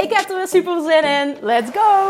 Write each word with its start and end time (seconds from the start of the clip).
Ik 0.00 0.12
heb 0.12 0.28
er 0.28 0.36
weer 0.36 0.48
super 0.48 0.82
zin 0.82 1.04
in. 1.04 1.36
Let's 1.40 1.70
go! 1.70 2.08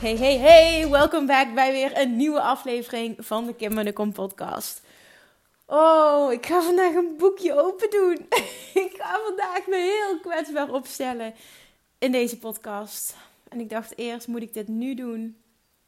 Hey, 0.00 0.16
hey, 0.16 0.38
hey! 0.38 0.88
Welkom 0.88 1.26
back 1.26 1.54
bij 1.54 1.72
weer 1.72 1.98
een 1.98 2.16
nieuwe 2.16 2.40
aflevering 2.40 3.16
van 3.18 3.46
de 3.46 3.54
Kim 3.54 3.78
en 3.78 3.84
de 3.84 3.92
Kom 3.92 4.12
podcast. 4.12 4.80
Oh, 5.66 6.32
ik 6.32 6.46
ga 6.46 6.62
vandaag 6.62 6.94
een 6.94 7.14
boekje 7.16 7.62
open 7.62 7.90
doen. 7.90 8.28
ik 8.84 8.94
ga 8.98 9.18
vandaag 9.24 9.66
me 9.66 9.76
heel 9.76 10.20
kwetsbaar 10.20 10.70
opstellen 10.70 11.34
in 11.98 12.12
deze 12.12 12.38
podcast. 12.38 13.14
En 13.54 13.60
ik 13.60 13.68
dacht 13.68 13.98
eerst, 13.98 14.26
moet 14.26 14.42
ik 14.42 14.52
dit 14.52 14.68
nu 14.68 14.94
doen? 14.94 15.36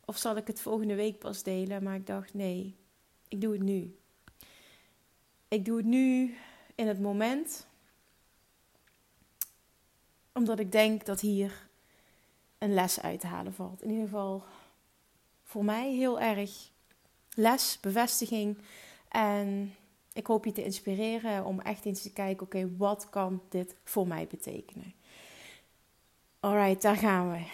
Of 0.05 0.17
zal 0.17 0.36
ik 0.36 0.47
het 0.47 0.61
volgende 0.61 0.95
week 0.95 1.19
pas 1.19 1.42
delen? 1.42 1.83
Maar 1.83 1.95
ik 1.95 2.06
dacht, 2.06 2.34
nee, 2.34 2.77
ik 3.28 3.41
doe 3.41 3.53
het 3.53 3.62
nu. 3.62 3.97
Ik 5.48 5.64
doe 5.64 5.77
het 5.77 5.87
nu 5.87 6.34
in 6.75 6.87
het 6.87 7.00
moment. 7.00 7.67
Omdat 10.33 10.59
ik 10.59 10.72
denk 10.72 11.06
dat 11.06 11.20
hier 11.20 11.69
een 12.59 12.75
les 12.75 13.00
uit 13.00 13.20
te 13.20 13.27
halen 13.27 13.55
valt. 13.55 13.83
In 13.83 13.91
ieder 13.91 14.05
geval 14.05 14.44
voor 15.42 15.64
mij 15.64 15.92
heel 15.92 16.20
erg 16.20 16.70
les, 17.34 17.78
bevestiging. 17.81 18.59
En 19.09 19.75
ik 20.12 20.27
hoop 20.27 20.44
je 20.44 20.53
te 20.53 20.64
inspireren 20.64 21.44
om 21.44 21.61
echt 21.61 21.84
eens 21.84 22.03
te 22.03 22.12
kijken: 22.12 22.47
oké, 22.47 22.77
wat 22.77 23.11
kan 23.11 23.42
dit 23.48 23.77
voor 23.84 24.06
mij 24.06 24.27
betekenen? 24.27 24.94
Alright, 26.41 26.83
daar 26.83 26.97
gaan 26.97 27.31
we. 27.31 27.47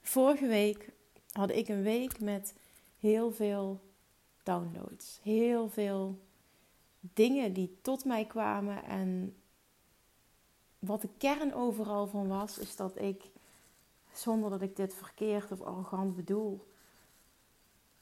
Vorige 0.00 0.46
week 0.46 0.88
had 1.32 1.50
ik 1.50 1.68
een 1.68 1.82
week 1.82 2.20
met 2.20 2.54
heel 2.98 3.30
veel 3.30 3.80
downloads. 4.42 5.20
Heel 5.22 5.68
veel 5.68 6.18
dingen 7.00 7.52
die 7.52 7.78
tot 7.82 8.04
mij 8.04 8.24
kwamen. 8.24 8.84
En 8.84 9.36
wat 10.78 11.00
de 11.00 11.08
kern 11.18 11.54
overal 11.54 12.06
van 12.06 12.28
was, 12.28 12.58
is 12.58 12.76
dat 12.76 13.00
ik, 13.00 13.22
zonder 14.12 14.50
dat 14.50 14.62
ik 14.62 14.76
dit 14.76 14.94
verkeerd 14.94 15.52
of 15.52 15.60
arrogant 15.60 16.16
bedoel, 16.16 16.66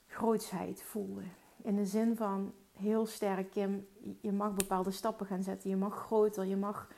grootsheid 0.06 0.82
voelde. 0.82 1.22
In 1.62 1.76
de 1.76 1.86
zin 1.86 2.16
van 2.16 2.54
heel 2.72 3.06
sterk, 3.06 3.50
Kim, 3.50 3.86
je 4.20 4.32
mag 4.32 4.54
bepaalde 4.54 4.90
stappen 4.90 5.26
gaan 5.26 5.42
zetten. 5.42 5.70
Je 5.70 5.76
mag 5.76 5.94
groter, 5.94 6.44
je 6.44 6.56
mag 6.56 6.88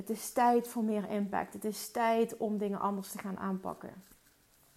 het 0.00 0.10
is 0.10 0.32
tijd 0.32 0.68
voor 0.68 0.84
meer 0.84 1.10
impact. 1.10 1.52
Het 1.52 1.64
is 1.64 1.90
tijd 1.90 2.36
om 2.36 2.58
dingen 2.58 2.80
anders 2.80 3.10
te 3.10 3.18
gaan 3.18 3.38
aanpakken. 3.38 3.92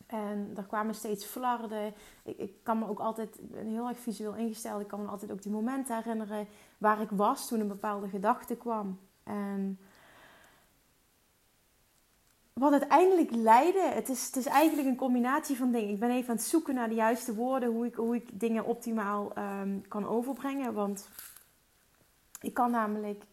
En 0.07 0.53
er 0.55 0.63
kwamen 0.63 0.95
steeds 0.95 1.25
flarden. 1.25 1.93
Ik, 2.23 2.37
ik 2.37 2.53
kan 2.63 2.79
me 2.79 2.87
ook 2.87 2.99
altijd, 2.99 3.37
ben 3.41 3.67
heel 3.67 3.87
erg 3.87 3.99
visueel 3.99 4.35
ingesteld. 4.35 4.81
Ik 4.81 4.87
kan 4.87 5.01
me 5.01 5.07
altijd 5.07 5.31
ook 5.31 5.41
die 5.41 5.51
momenten 5.51 5.95
herinneren 5.95 6.47
waar 6.77 7.01
ik 7.01 7.09
was 7.09 7.47
toen 7.47 7.59
een 7.59 7.67
bepaalde 7.67 8.07
gedachte 8.07 8.55
kwam. 8.55 8.99
En 9.23 9.79
wat 12.53 12.71
uiteindelijk 12.71 13.31
leidde, 13.31 13.81
het 13.93 14.09
is, 14.09 14.25
het 14.25 14.35
is 14.35 14.45
eigenlijk 14.45 14.87
een 14.87 14.95
combinatie 14.95 15.57
van 15.57 15.71
dingen. 15.71 15.93
Ik 15.93 15.99
ben 15.99 16.11
even 16.11 16.29
aan 16.29 16.35
het 16.35 16.45
zoeken 16.45 16.75
naar 16.75 16.89
de 16.89 16.95
juiste 16.95 17.35
woorden, 17.35 17.69
hoe 17.69 17.85
ik, 17.85 17.95
hoe 17.95 18.15
ik 18.15 18.39
dingen 18.39 18.65
optimaal 18.65 19.31
um, 19.37 19.87
kan 19.87 20.07
overbrengen. 20.07 20.73
Want 20.73 21.09
ik 22.41 22.53
kan 22.53 22.71
namelijk 22.71 23.23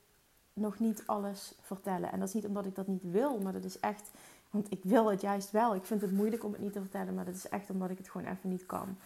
nog 0.53 0.79
niet 0.79 1.03
alles 1.07 1.55
vertellen. 1.61 2.13
En 2.13 2.19
dat 2.19 2.29
is 2.29 2.35
niet 2.35 2.47
omdat 2.47 2.67
ik 2.67 2.75
dat 2.75 2.87
niet 2.87 3.03
wil, 3.03 3.39
maar 3.39 3.53
dat 3.53 3.65
is 3.65 3.81
echt, 3.81 4.11
want 4.51 4.71
ik 4.71 4.81
wil 4.83 5.11
het 5.11 5.21
juist 5.21 5.51
wel. 5.51 5.75
Ik 5.75 5.85
vind 5.85 6.01
het 6.01 6.13
moeilijk 6.13 6.45
om 6.45 6.53
het 6.53 6.61
niet 6.61 6.73
te 6.73 6.81
vertellen, 6.81 7.15
maar 7.15 7.25
dat 7.25 7.35
is 7.35 7.49
echt 7.49 7.71
omdat 7.71 7.91
ik 7.91 7.99
het 7.99 8.11
gewoon 8.11 8.27
even 8.27 8.49
niet 8.49 8.67
kan. 8.67 8.99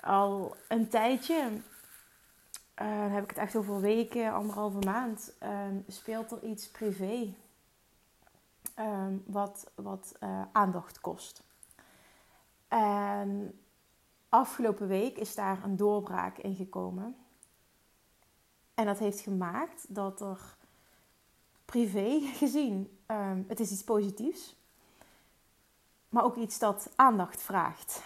Al 0.00 0.56
een 0.68 0.88
tijdje, 0.88 1.50
uh, 2.82 3.12
heb 3.12 3.22
ik 3.22 3.30
het 3.30 3.38
echt 3.38 3.56
over 3.56 3.80
weken, 3.80 4.32
anderhalve 4.32 4.78
maand, 4.78 5.32
uh, 5.42 5.50
speelt 5.86 6.30
er 6.30 6.42
iets 6.42 6.70
privé 6.70 7.34
uh, 8.78 9.06
wat, 9.24 9.70
wat 9.74 10.16
eh, 10.20 10.42
aandacht 10.52 11.00
kost. 11.00 11.42
En 12.68 13.60
afgelopen 14.28 14.88
week 14.88 15.18
is 15.18 15.34
daar 15.34 15.64
een 15.64 15.76
doorbraak 15.76 16.38
in 16.38 16.54
gekomen. 16.54 17.16
En 18.76 18.86
dat 18.86 18.98
heeft 18.98 19.20
gemaakt 19.20 19.84
dat 19.88 20.20
er 20.20 20.56
privé 21.64 22.20
gezien, 22.40 22.98
um, 23.06 23.44
het 23.48 23.60
is 23.60 23.70
iets 23.70 23.84
positiefs, 23.84 24.56
maar 26.08 26.24
ook 26.24 26.36
iets 26.36 26.58
dat 26.58 26.92
aandacht 26.96 27.42
vraagt. 27.42 28.02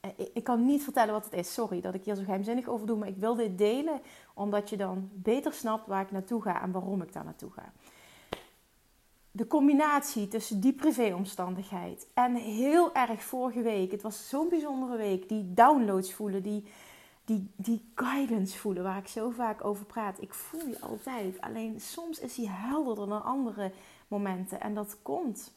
Eh, 0.00 0.10
ik 0.32 0.44
kan 0.44 0.66
niet 0.66 0.82
vertellen 0.82 1.12
wat 1.12 1.24
het 1.24 1.32
is, 1.32 1.52
sorry 1.52 1.80
dat 1.80 1.94
ik 1.94 2.04
hier 2.04 2.14
zo 2.14 2.22
geheimzinnig 2.22 2.68
over 2.68 2.86
doe, 2.86 2.98
maar 2.98 3.08
ik 3.08 3.16
wil 3.16 3.34
dit 3.34 3.58
delen 3.58 4.00
omdat 4.34 4.70
je 4.70 4.76
dan 4.76 5.10
beter 5.12 5.52
snapt 5.52 5.86
waar 5.86 6.02
ik 6.02 6.10
naartoe 6.10 6.42
ga 6.42 6.62
en 6.62 6.72
waarom 6.72 7.02
ik 7.02 7.12
daar 7.12 7.24
naartoe 7.24 7.50
ga. 7.50 7.72
De 9.30 9.46
combinatie 9.46 10.28
tussen 10.28 10.60
die 10.60 10.72
privéomstandigheid 10.72 12.06
en 12.14 12.34
heel 12.34 12.94
erg 12.94 13.22
vorige 13.22 13.62
week, 13.62 13.90
het 13.90 14.02
was 14.02 14.28
zo'n 14.28 14.48
bijzondere 14.48 14.96
week, 14.96 15.28
die 15.28 15.54
downloads 15.54 16.12
voelen, 16.12 16.42
die, 16.42 16.64
die, 17.24 17.50
die 17.56 17.92
guidance 17.94 18.58
voelen 18.58 18.82
waar 18.82 18.98
ik 18.98 19.08
zo 19.08 19.30
vaak 19.30 19.64
over 19.64 19.84
praat. 19.84 20.22
Ik 20.22 20.34
voel 20.34 20.64
die 20.64 20.82
altijd. 20.82 21.40
Alleen 21.40 21.80
soms 21.80 22.18
is 22.18 22.34
die 22.34 22.48
helderder 22.48 23.08
dan 23.08 23.24
andere 23.24 23.72
momenten. 24.08 24.60
En 24.60 24.74
dat 24.74 24.96
komt 25.02 25.52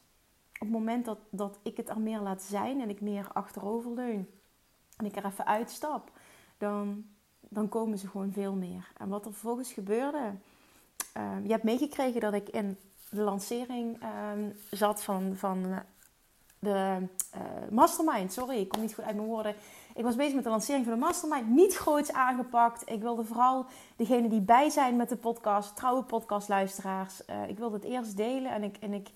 op 0.53 0.59
het 0.59 0.69
moment 0.69 1.05
dat, 1.05 1.17
dat 1.29 1.59
ik 1.63 1.77
het 1.77 1.89
er 1.89 1.99
meer 1.99 2.19
laat 2.19 2.41
zijn 2.41 2.81
en 2.81 2.89
ik 2.89 3.01
meer 3.01 3.27
achterover 3.33 3.91
leun. 3.91 4.29
En 4.97 5.05
ik 5.05 5.15
er 5.15 5.25
even 5.25 5.45
uitstap. 5.45 6.11
Dan, 6.57 7.05
dan 7.39 7.69
komen 7.69 7.97
ze 7.97 8.07
gewoon 8.07 8.31
veel 8.31 8.53
meer. 8.53 8.91
En 8.97 9.09
wat 9.09 9.25
er 9.25 9.31
vervolgens 9.31 9.73
gebeurde. 9.73 10.31
Uh, 11.17 11.35
je 11.43 11.51
hebt 11.51 11.63
meegekregen 11.63 12.21
dat 12.21 12.33
ik 12.33 12.49
in 12.49 12.77
de 13.09 13.21
lancering 13.21 14.03
uh, 14.03 14.09
zat 14.71 15.03
van, 15.03 15.35
van 15.35 15.81
de 16.59 17.07
uh, 17.35 17.71
mastermind. 17.71 18.33
Sorry, 18.33 18.57
ik 18.57 18.69
kom 18.69 18.81
niet 18.81 18.93
goed 18.93 19.03
uit 19.03 19.15
mijn 19.15 19.27
woorden. 19.27 19.55
Ik 19.95 20.03
was 20.03 20.15
bezig 20.15 20.35
met 20.35 20.43
de 20.43 20.49
lancering 20.49 20.85
van 20.85 20.93
de 20.93 20.99
mastermind. 20.99 21.49
Niet 21.49 21.75
groots 21.75 22.11
aangepakt. 22.11 22.89
Ik 22.89 23.01
wilde 23.01 23.23
vooral 23.23 23.65
degene 23.95 24.27
die 24.27 24.41
bij 24.41 24.69
zijn 24.69 24.95
met 24.95 25.09
de 25.09 25.15
podcast, 25.15 25.75
trouwe 25.75 26.03
podcastluisteraars. 26.03 27.21
Uh, 27.29 27.49
ik 27.49 27.57
wilde 27.57 27.75
het 27.75 27.85
eerst 27.85 28.17
delen 28.17 28.51
en 28.51 28.63
ik, 28.63 28.77
en 28.77 28.93
ik, 28.93 29.09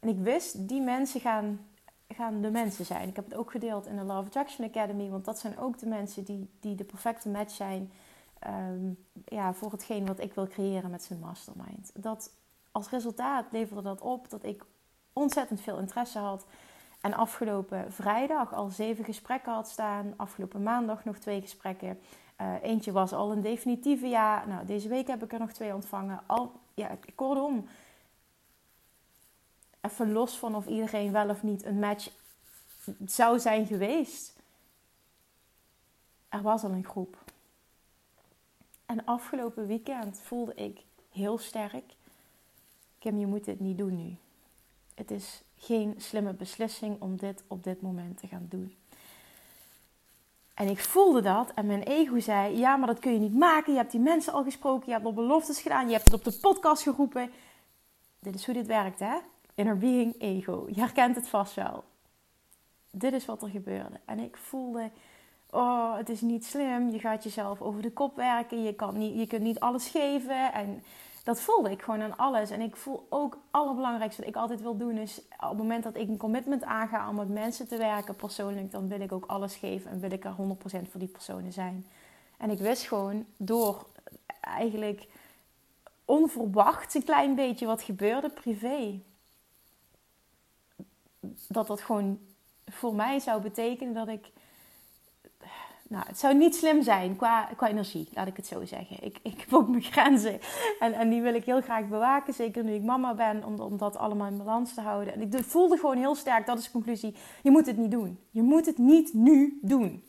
en 0.00 0.08
ik 0.08 0.18
wist, 0.18 0.68
die 0.68 0.80
mensen 0.80 1.20
gaan, 1.20 1.66
gaan 2.08 2.40
de 2.40 2.50
mensen 2.50 2.84
zijn. 2.84 3.08
Ik 3.08 3.16
heb 3.16 3.24
het 3.24 3.34
ook 3.34 3.50
gedeeld 3.50 3.86
in 3.86 3.96
de 3.96 4.02
Love 4.02 4.26
Attraction 4.26 4.66
Academy. 4.68 5.08
Want 5.08 5.24
dat 5.24 5.38
zijn 5.38 5.58
ook 5.58 5.78
de 5.78 5.86
mensen 5.86 6.24
die, 6.24 6.48
die 6.60 6.74
de 6.74 6.84
perfecte 6.84 7.28
match 7.28 7.54
zijn 7.54 7.92
um, 8.46 8.98
ja, 9.24 9.52
voor 9.52 9.70
hetgeen 9.70 10.06
wat 10.06 10.20
ik 10.20 10.34
wil 10.34 10.46
creëren 10.46 10.90
met 10.90 11.02
zijn 11.02 11.18
mastermind. 11.18 11.90
Dat 11.94 12.30
als 12.72 12.90
resultaat 12.90 13.44
leverde 13.50 13.82
dat 13.82 14.00
op 14.00 14.30
dat 14.30 14.44
ik 14.44 14.64
ontzettend 15.12 15.60
veel 15.60 15.78
interesse 15.78 16.18
had 16.18 16.46
en 17.06 17.14
afgelopen 17.14 17.92
vrijdag 17.92 18.54
al 18.54 18.68
zeven 18.68 19.04
gesprekken 19.04 19.52
had 19.52 19.68
staan. 19.68 20.14
Afgelopen 20.16 20.62
maandag 20.62 21.04
nog 21.04 21.18
twee 21.18 21.40
gesprekken. 21.40 22.00
Uh, 22.40 22.54
eentje 22.62 22.92
was 22.92 23.12
al 23.12 23.32
een 23.32 23.40
definitieve 23.40 24.06
ja. 24.06 24.44
Nou, 24.46 24.66
deze 24.66 24.88
week 24.88 25.06
heb 25.06 25.22
ik 25.22 25.32
er 25.32 25.38
nog 25.38 25.52
twee 25.52 25.74
ontvangen. 25.74 26.20
Al, 26.26 26.52
ja, 26.74 26.96
kortom. 27.14 27.68
Even 29.80 30.12
los 30.12 30.38
van 30.38 30.54
of 30.54 30.66
iedereen 30.66 31.12
wel 31.12 31.28
of 31.28 31.42
niet 31.42 31.64
een 31.64 31.78
match 31.78 32.10
zou 33.04 33.38
zijn 33.38 33.66
geweest. 33.66 34.36
Er 36.28 36.42
was 36.42 36.64
al 36.64 36.70
een 36.70 36.84
groep. 36.84 37.16
En 38.86 39.04
afgelopen 39.04 39.66
weekend 39.66 40.20
voelde 40.20 40.54
ik 40.54 40.84
heel 41.12 41.38
sterk. 41.38 41.94
Kim, 42.98 43.18
je 43.18 43.26
moet 43.26 43.44
dit 43.44 43.60
niet 43.60 43.78
doen 43.78 43.96
nu. 43.96 44.16
Het 44.96 45.10
is 45.10 45.42
geen 45.56 45.94
slimme 45.96 46.32
beslissing 46.32 47.00
om 47.00 47.16
dit 47.16 47.42
op 47.46 47.64
dit 47.64 47.80
moment 47.80 48.18
te 48.18 48.26
gaan 48.26 48.46
doen. 48.48 48.76
En 50.54 50.68
ik 50.68 50.78
voelde 50.78 51.20
dat 51.20 51.52
en 51.54 51.66
mijn 51.66 51.82
ego 51.82 52.20
zei: 52.20 52.58
Ja, 52.58 52.76
maar 52.76 52.86
dat 52.86 52.98
kun 52.98 53.12
je 53.12 53.18
niet 53.18 53.34
maken. 53.34 53.72
Je 53.72 53.78
hebt 53.78 53.90
die 53.90 54.00
mensen 54.00 54.32
al 54.32 54.42
gesproken, 54.42 54.86
je 54.86 54.92
hebt 54.92 55.04
al 55.04 55.12
beloftes 55.12 55.60
gedaan, 55.60 55.86
je 55.86 55.92
hebt 55.92 56.04
het 56.04 56.14
op 56.14 56.24
de 56.24 56.38
podcast 56.40 56.82
geroepen. 56.82 57.30
Dit 58.18 58.34
is 58.34 58.44
hoe 58.44 58.54
dit 58.54 58.66
werkt, 58.66 58.98
hè? 58.98 59.16
Inner 59.54 59.78
being 59.78 60.14
ego. 60.18 60.66
Je 60.68 60.80
herkent 60.80 61.16
het 61.16 61.28
vast 61.28 61.54
wel. 61.54 61.84
dit 62.90 63.12
is 63.12 63.24
wat 63.24 63.42
er 63.42 63.48
gebeurde. 63.48 64.00
En 64.04 64.18
ik 64.18 64.36
voelde, 64.36 64.90
oh, 65.50 65.96
het 65.96 66.08
is 66.08 66.20
niet 66.20 66.44
slim. 66.44 66.90
Je 66.90 66.98
gaat 66.98 67.24
jezelf 67.24 67.62
over 67.62 67.82
de 67.82 67.92
kop 67.92 68.16
werken. 68.16 68.62
Je, 68.62 68.74
kan 68.74 68.98
niet, 68.98 69.18
je 69.18 69.26
kunt 69.26 69.42
niet 69.42 69.60
alles 69.60 69.88
geven. 69.88 70.52
En 70.52 70.82
dat 71.26 71.40
voelde 71.40 71.70
ik 71.70 71.82
gewoon 71.82 72.02
aan 72.02 72.16
alles. 72.16 72.50
En 72.50 72.60
ik 72.60 72.76
voel 72.76 73.06
ook 73.08 73.32
het 73.32 73.42
allerbelangrijkste 73.50 74.20
wat 74.20 74.30
ik 74.30 74.36
altijd 74.36 74.60
wil 74.60 74.76
doen 74.76 74.96
is 74.96 75.18
op 75.18 75.48
het 75.48 75.58
moment 75.58 75.82
dat 75.82 75.96
ik 75.96 76.08
een 76.08 76.16
commitment 76.16 76.64
aanga 76.64 77.08
om 77.08 77.14
met 77.14 77.28
mensen 77.28 77.68
te 77.68 77.76
werken 77.76 78.16
persoonlijk, 78.16 78.70
dan 78.70 78.88
wil 78.88 79.00
ik 79.00 79.12
ook 79.12 79.26
alles 79.26 79.56
geven 79.56 79.90
en 79.90 80.00
wil 80.00 80.10
ik 80.10 80.24
er 80.24 80.34
100% 80.34 80.90
voor 80.90 81.00
die 81.00 81.08
personen 81.08 81.52
zijn. 81.52 81.86
En 82.36 82.50
ik 82.50 82.58
wist 82.58 82.82
gewoon 82.82 83.26
door 83.36 83.86
eigenlijk 84.40 85.06
onverwacht 86.04 86.94
een 86.94 87.04
klein 87.04 87.34
beetje 87.34 87.66
wat 87.66 87.82
gebeurde 87.82 88.30
privé. 88.30 89.00
Dat 91.48 91.66
dat 91.66 91.80
gewoon 91.80 92.18
voor 92.66 92.94
mij 92.94 93.18
zou 93.18 93.42
betekenen 93.42 93.94
dat 93.94 94.08
ik 94.08 94.26
nou, 95.88 96.06
het 96.06 96.18
zou 96.18 96.34
niet 96.34 96.54
slim 96.54 96.82
zijn 96.82 97.16
qua, 97.16 97.48
qua 97.56 97.68
energie, 97.68 98.08
laat 98.14 98.26
ik 98.26 98.36
het 98.36 98.46
zo 98.46 98.64
zeggen. 98.64 99.04
Ik, 99.04 99.18
ik 99.22 99.40
heb 99.40 99.54
ook 99.54 99.68
mijn 99.68 99.82
grenzen 99.82 100.40
en, 100.78 100.92
en 100.92 101.08
die 101.08 101.22
wil 101.22 101.34
ik 101.34 101.44
heel 101.44 101.60
graag 101.60 101.88
bewaken. 101.88 102.34
Zeker 102.34 102.64
nu 102.64 102.72
ik 102.72 102.82
mama 102.82 103.14
ben, 103.14 103.44
om, 103.44 103.60
om 103.60 103.76
dat 103.76 103.96
allemaal 103.96 104.26
in 104.26 104.36
balans 104.36 104.74
te 104.74 104.80
houden. 104.80 105.14
En 105.14 105.20
ik 105.20 105.44
voelde 105.44 105.76
gewoon 105.76 105.96
heel 105.96 106.14
sterk, 106.14 106.46
dat 106.46 106.58
is 106.58 106.64
de 106.64 106.70
conclusie, 106.70 107.14
je 107.42 107.50
moet 107.50 107.66
het 107.66 107.76
niet 107.76 107.90
doen. 107.90 108.18
Je 108.30 108.42
moet 108.42 108.66
het 108.66 108.78
niet 108.78 109.14
nu 109.14 109.58
doen. 109.62 110.04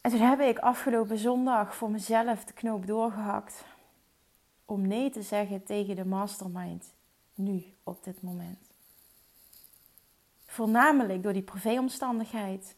En 0.00 0.10
toen 0.10 0.20
heb 0.20 0.40
ik 0.40 0.58
afgelopen 0.58 1.18
zondag 1.18 1.74
voor 1.74 1.90
mezelf 1.90 2.44
de 2.44 2.52
knoop 2.52 2.86
doorgehakt. 2.86 3.64
Om 4.64 4.86
nee 4.86 5.10
te 5.10 5.22
zeggen 5.22 5.64
tegen 5.64 5.96
de 5.96 6.04
mastermind. 6.04 6.94
Nu, 7.34 7.64
op 7.82 8.04
dit 8.04 8.22
moment. 8.22 8.58
Voornamelijk 10.46 11.22
door 11.22 11.32
die 11.32 11.42
privéomstandigheid 11.42 12.76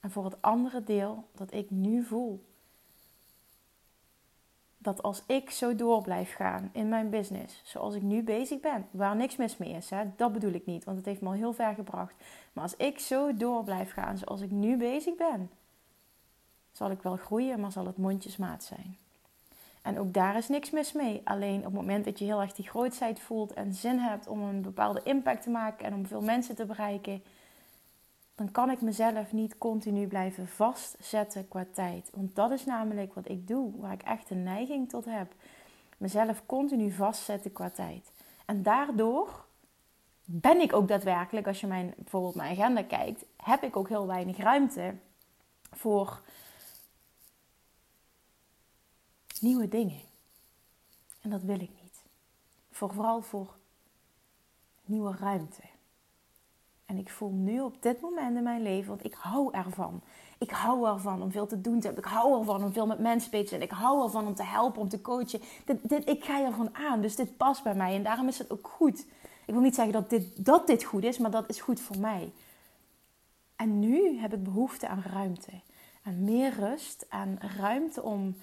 en 0.00 0.10
voor 0.10 0.24
het 0.24 0.42
andere 0.42 0.84
deel 0.84 1.24
dat 1.34 1.52
ik 1.52 1.70
nu 1.70 2.04
voel. 2.04 2.44
Dat 4.78 5.02
als 5.02 5.22
ik 5.26 5.50
zo 5.50 5.74
door 5.74 6.02
blijf 6.02 6.34
gaan 6.34 6.70
in 6.72 6.88
mijn 6.88 7.10
business, 7.10 7.60
zoals 7.64 7.94
ik 7.94 8.02
nu 8.02 8.22
bezig 8.22 8.60
ben, 8.60 8.86
waar 8.90 9.16
niks 9.16 9.36
mis 9.36 9.56
mee 9.56 9.70
is, 9.72 9.90
hè, 9.90 10.04
dat 10.16 10.32
bedoel 10.32 10.52
ik 10.52 10.66
niet, 10.66 10.84
want 10.84 10.96
het 10.96 11.06
heeft 11.06 11.20
me 11.20 11.26
al 11.26 11.32
heel 11.32 11.52
ver 11.52 11.74
gebracht. 11.74 12.14
Maar 12.52 12.62
als 12.62 12.76
ik 12.76 12.98
zo 12.98 13.34
door 13.34 13.64
blijf 13.64 13.92
gaan 13.92 14.18
zoals 14.18 14.40
ik 14.40 14.50
nu 14.50 14.76
bezig 14.76 15.16
ben, 15.16 15.50
zal 16.72 16.90
ik 16.90 17.02
wel 17.02 17.16
groeien, 17.16 17.60
maar 17.60 17.72
zal 17.72 17.86
het 17.86 17.96
mondjesmaat 17.96 18.64
zijn. 18.64 18.98
En 19.82 19.98
ook 19.98 20.12
daar 20.12 20.36
is 20.36 20.48
niks 20.48 20.70
mis 20.70 20.92
mee. 20.92 21.20
Alleen 21.24 21.58
op 21.58 21.64
het 21.64 21.72
moment 21.72 22.04
dat 22.04 22.18
je 22.18 22.24
heel 22.24 22.40
erg 22.40 22.52
die 22.52 22.68
grootheid 22.68 23.20
voelt 23.20 23.52
en 23.52 23.74
zin 23.74 23.98
hebt 23.98 24.26
om 24.26 24.42
een 24.42 24.62
bepaalde 24.62 25.00
impact 25.04 25.42
te 25.42 25.50
maken 25.50 25.86
en 25.86 25.94
om 25.94 26.06
veel 26.06 26.20
mensen 26.20 26.54
te 26.54 26.64
bereiken, 26.64 27.22
dan 28.40 28.50
kan 28.50 28.70
ik 28.70 28.80
mezelf 28.80 29.32
niet 29.32 29.58
continu 29.58 30.06
blijven 30.06 30.48
vastzetten 30.48 31.48
qua 31.48 31.66
tijd. 31.72 32.10
Want 32.14 32.34
dat 32.34 32.50
is 32.50 32.64
namelijk 32.64 33.14
wat 33.14 33.28
ik 33.28 33.48
doe, 33.48 33.80
waar 33.80 33.92
ik 33.92 34.02
echt 34.02 34.30
een 34.30 34.42
neiging 34.42 34.88
tot 34.88 35.04
heb. 35.04 35.34
Mezelf 35.96 36.42
continu 36.46 36.90
vastzetten 36.90 37.52
qua 37.52 37.70
tijd. 37.70 38.12
En 38.46 38.62
daardoor 38.62 39.44
ben 40.24 40.60
ik 40.60 40.72
ook 40.72 40.88
daadwerkelijk, 40.88 41.46
als 41.46 41.60
je 41.60 41.66
mijn, 41.66 41.94
bijvoorbeeld 41.96 42.34
mijn 42.34 42.50
agenda 42.58 42.82
kijkt, 42.82 43.24
heb 43.36 43.62
ik 43.62 43.76
ook 43.76 43.88
heel 43.88 44.06
weinig 44.06 44.36
ruimte 44.36 44.94
voor 45.72 46.20
nieuwe 49.40 49.68
dingen. 49.68 50.00
En 51.20 51.30
dat 51.30 51.42
wil 51.42 51.60
ik 51.60 51.70
niet. 51.82 52.02
Vooral 52.70 53.22
voor 53.22 53.56
nieuwe 54.84 55.16
ruimte. 55.16 55.69
En 56.90 56.98
ik 56.98 57.10
voel 57.10 57.30
nu 57.30 57.60
op 57.60 57.82
dit 57.82 58.00
moment 58.00 58.36
in 58.36 58.42
mijn 58.42 58.62
leven, 58.62 58.88
want 58.88 59.04
ik 59.04 59.14
hou 59.14 59.54
ervan. 59.54 60.00
Ik 60.38 60.50
hou 60.50 60.88
ervan 60.88 61.22
om 61.22 61.30
veel 61.30 61.46
te 61.46 61.60
doen 61.60 61.80
te 61.80 61.86
hebben. 61.86 62.04
Ik 62.04 62.10
hou 62.10 62.38
ervan 62.38 62.64
om 62.64 62.72
veel 62.72 62.86
met 62.86 62.98
mensen 62.98 63.30
bezig 63.30 63.48
te 63.48 63.54
zijn. 63.54 63.68
Ik 63.70 63.76
hou 63.76 64.04
ervan 64.04 64.26
om 64.26 64.34
te 64.34 64.42
helpen, 64.42 64.80
om 64.80 64.88
te 64.88 65.00
coachen. 65.00 65.40
Ik 66.04 66.24
ga 66.24 66.44
ervan 66.44 66.74
aan, 66.74 67.00
dus 67.00 67.16
dit 67.16 67.36
past 67.36 67.62
bij 67.62 67.74
mij. 67.74 67.94
En 67.94 68.02
daarom 68.02 68.28
is 68.28 68.38
het 68.38 68.50
ook 68.50 68.68
goed. 68.68 69.06
Ik 69.46 69.54
wil 69.54 69.60
niet 69.60 69.74
zeggen 69.74 69.92
dat 69.92 70.10
dit, 70.10 70.44
dat 70.44 70.66
dit 70.66 70.84
goed 70.84 71.04
is, 71.04 71.18
maar 71.18 71.30
dat 71.30 71.48
is 71.48 71.60
goed 71.60 71.80
voor 71.80 71.98
mij. 71.98 72.32
En 73.56 73.78
nu 73.78 74.18
heb 74.18 74.32
ik 74.32 74.44
behoefte 74.44 74.88
aan 74.88 75.04
ruimte. 75.12 75.52
Aan 76.02 76.24
meer 76.24 76.54
rust, 76.54 77.06
aan 77.08 77.38
ruimte 77.58 78.02
om 78.02 78.36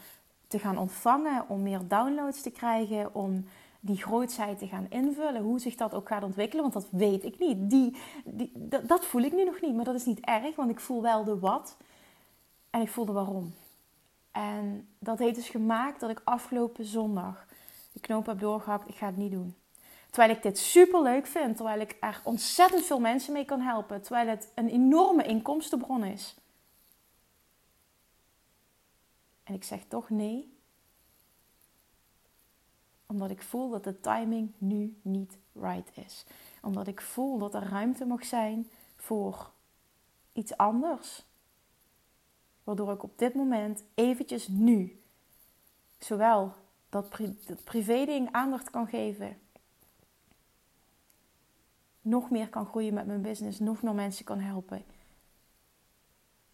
te 0.48 0.60
gaan 0.60 0.78
ontvangen, 0.78 1.50
om 1.50 1.62
meer 1.64 1.88
downloads 1.88 2.42
te 2.42 2.52
krijgen, 2.52 3.16
om 3.16 3.46
die 3.80 3.98
grootheid 3.98 4.60
te 4.60 4.68
gaan 4.68 4.86
invullen. 4.90 5.42
Hoe 5.42 5.60
zich 5.60 5.76
dat 5.76 5.94
ook 5.94 6.08
gaat 6.08 6.24
ontwikkelen, 6.24 6.62
want 6.62 6.74
dat 6.74 6.88
weet 6.92 7.24
ik 7.24 7.40
niet. 7.40 7.70
Die, 7.70 7.96
die, 8.26 8.52
dat, 8.56 8.88
dat, 8.88 9.06
voel 9.06 9.22
ik 9.22 9.34
nu 9.34 9.44
nog 9.44 9.62
niet, 9.62 9.76
maar 9.76 9.86
dat 9.86 9.96
is 9.96 10.06
niet 10.06 10.20
erg, 10.20 10.56
want 10.56 10.70
ik 10.70 10.80
voel 10.80 11.02
wel 11.02 11.24
de 11.24 11.40
wat 11.40 11.78
en 12.70 12.82
ik 12.82 12.90
voel 12.90 13.06
de 13.06 13.12
waarom. 13.12 13.54
En 14.32 14.88
dat 15.00 15.20
heeft 15.20 15.36
dus 15.36 15.50
gemaakt 15.50 16.00
dat 16.00 16.10
ik 16.10 16.22
afgelopen 16.24 16.86
zondag 16.86 17.46
de 17.92 18.00
knoop 18.00 18.26
heb 18.26 18.40
doorgehakt. 18.40 18.88
Ik 18.88 18.96
ga 18.96 19.06
het 19.06 19.18
niet 19.18 19.32
doen. 19.32 19.56
Terwijl 20.10 20.36
ik 20.36 20.44
dit 20.44 20.58
super 20.58 21.02
leuk 21.02 21.28
vind, 21.28 21.56
terwijl 21.56 21.80
ik 21.80 21.98
er 22.00 22.22
ontzettend 22.24 22.86
veel 22.86 23.00
mensen 23.00 23.34
mee 23.34 23.46
kan 23.46 23.62
helpen, 23.62 24.02
terwijl 24.02 24.28
het 24.28 24.52
een 24.56 24.70
enorme 24.70 25.24
inkomstenbron 25.24 26.04
is. 26.04 26.36
En 29.44 29.54
ik 29.54 29.64
zeg 29.64 29.80
toch 29.88 30.10
nee, 30.10 30.57
omdat 33.08 33.30
ik 33.30 33.42
voel 33.42 33.70
dat 33.70 33.84
de 33.84 34.00
timing 34.00 34.52
nu 34.58 35.00
niet 35.02 35.38
right 35.54 35.98
is. 35.98 36.26
Omdat 36.62 36.88
ik 36.88 37.02
voel 37.02 37.38
dat 37.38 37.54
er 37.54 37.70
ruimte 37.70 38.06
mag 38.06 38.26
zijn 38.26 38.70
voor 38.96 39.52
iets 40.34 40.58
anders. 40.58 41.26
Waardoor 42.64 42.92
ik 42.92 43.04
op 43.04 43.18
dit 43.18 43.34
moment 43.34 43.84
eventjes 43.94 44.48
nu 44.48 45.02
zowel 45.98 46.54
dat, 46.90 47.10
pri 47.10 47.38
dat 47.46 47.64
privé-ding 47.64 48.32
aandacht 48.32 48.70
kan 48.70 48.88
geven. 48.88 49.38
Nog 52.02 52.30
meer 52.30 52.50
kan 52.50 52.66
groeien 52.66 52.94
met 52.94 53.06
mijn 53.06 53.22
business. 53.22 53.60
Nog 53.60 53.82
meer 53.82 53.94
mensen 53.94 54.26
kan 54.26 54.40
helpen. 54.40 54.84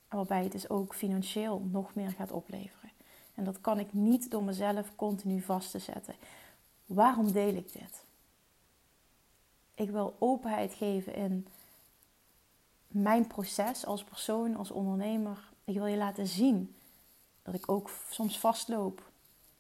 Waarbij 0.10 0.44
het 0.44 0.52
dus 0.52 0.70
ook 0.70 0.96
financieel 0.96 1.60
nog 1.72 1.96
meer 1.96 2.12
gaat 2.12 2.32
opleveren. 2.32 2.92
En 3.36 3.44
dat 3.44 3.62
kan 3.62 3.80
ik 3.80 3.94
niet 3.94 4.32
door 4.32 4.44
mezelf 4.44 4.96
continu 4.96 5.42
vast 5.42 5.72
te 5.72 5.80
zetten. 5.80 6.16
Waarom 6.94 7.32
deel 7.32 7.56
ik 7.56 7.74
dit? 7.74 8.04
Ik 9.74 9.90
wil 9.90 10.16
openheid 10.20 10.74
geven 10.74 11.16
in 11.16 11.48
mijn 12.88 13.28
proces 13.28 13.86
als 13.86 14.04
persoon, 14.04 14.56
als 14.56 14.72
ondernemer. 14.72 15.52
Ik 15.64 15.74
wil 15.74 15.86
je 15.86 15.98
laten 15.98 16.28
zien 16.28 16.76
dat 17.42 17.54
ik 17.54 17.72
ook 17.72 17.90
soms 18.10 18.40
vastloop. 18.40 19.12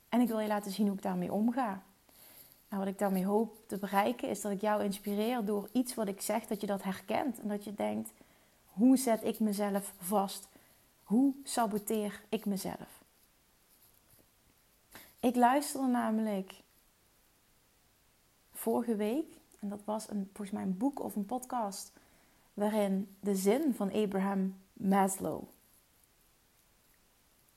En 0.09 0.21
ik 0.21 0.27
wil 0.27 0.39
je 0.39 0.47
laten 0.47 0.71
zien 0.71 0.87
hoe 0.87 0.95
ik 0.95 1.01
daarmee 1.01 1.33
omga. 1.33 1.83
En 2.67 2.77
wat 2.77 2.87
ik 2.87 2.97
daarmee 2.97 3.25
hoop 3.25 3.57
te 3.67 3.77
bereiken 3.77 4.29
is 4.29 4.41
dat 4.41 4.51
ik 4.51 4.61
jou 4.61 4.83
inspireer 4.83 5.45
door 5.45 5.69
iets 5.71 5.93
wat 5.93 6.07
ik 6.07 6.21
zeg, 6.21 6.45
dat 6.45 6.61
je 6.61 6.67
dat 6.67 6.83
herkent. 6.83 7.39
En 7.39 7.47
dat 7.47 7.63
je 7.63 7.73
denkt, 7.73 8.11
hoe 8.67 8.97
zet 8.97 9.23
ik 9.23 9.39
mezelf 9.39 9.93
vast? 9.97 10.47
Hoe 11.03 11.33
saboteer 11.43 12.21
ik 12.29 12.45
mezelf? 12.45 13.01
Ik 15.19 15.35
luisterde 15.35 15.87
namelijk 15.87 16.61
vorige 18.63 18.95
week, 18.95 19.25
en 19.59 19.69
dat 19.69 19.81
was 19.85 20.09
een, 20.09 20.29
volgens 20.33 20.51
mij 20.51 20.63
een 20.63 20.77
boek 20.77 20.99
of 21.03 21.15
een 21.15 21.25
podcast, 21.25 21.91
waarin 22.53 23.15
de 23.19 23.35
zin 23.35 23.73
van 23.73 23.91
Abraham 23.91 24.55
Maslow 24.73 25.43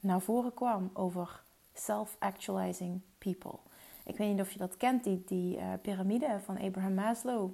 naar 0.01 0.21
voren 0.21 0.55
kwam 0.55 0.91
over 0.93 1.43
self-actualizing 1.75 3.01
people. 3.19 3.59
Ik 4.05 4.17
weet 4.17 4.31
niet 4.31 4.41
of 4.41 4.51
je 4.51 4.59
dat 4.59 4.77
kent, 4.77 5.05
die, 5.05 5.23
die 5.27 5.57
uh, 5.57 5.73
piramide 5.83 6.41
van 6.45 6.59
Abraham 6.59 6.95
Maslow. 6.95 7.51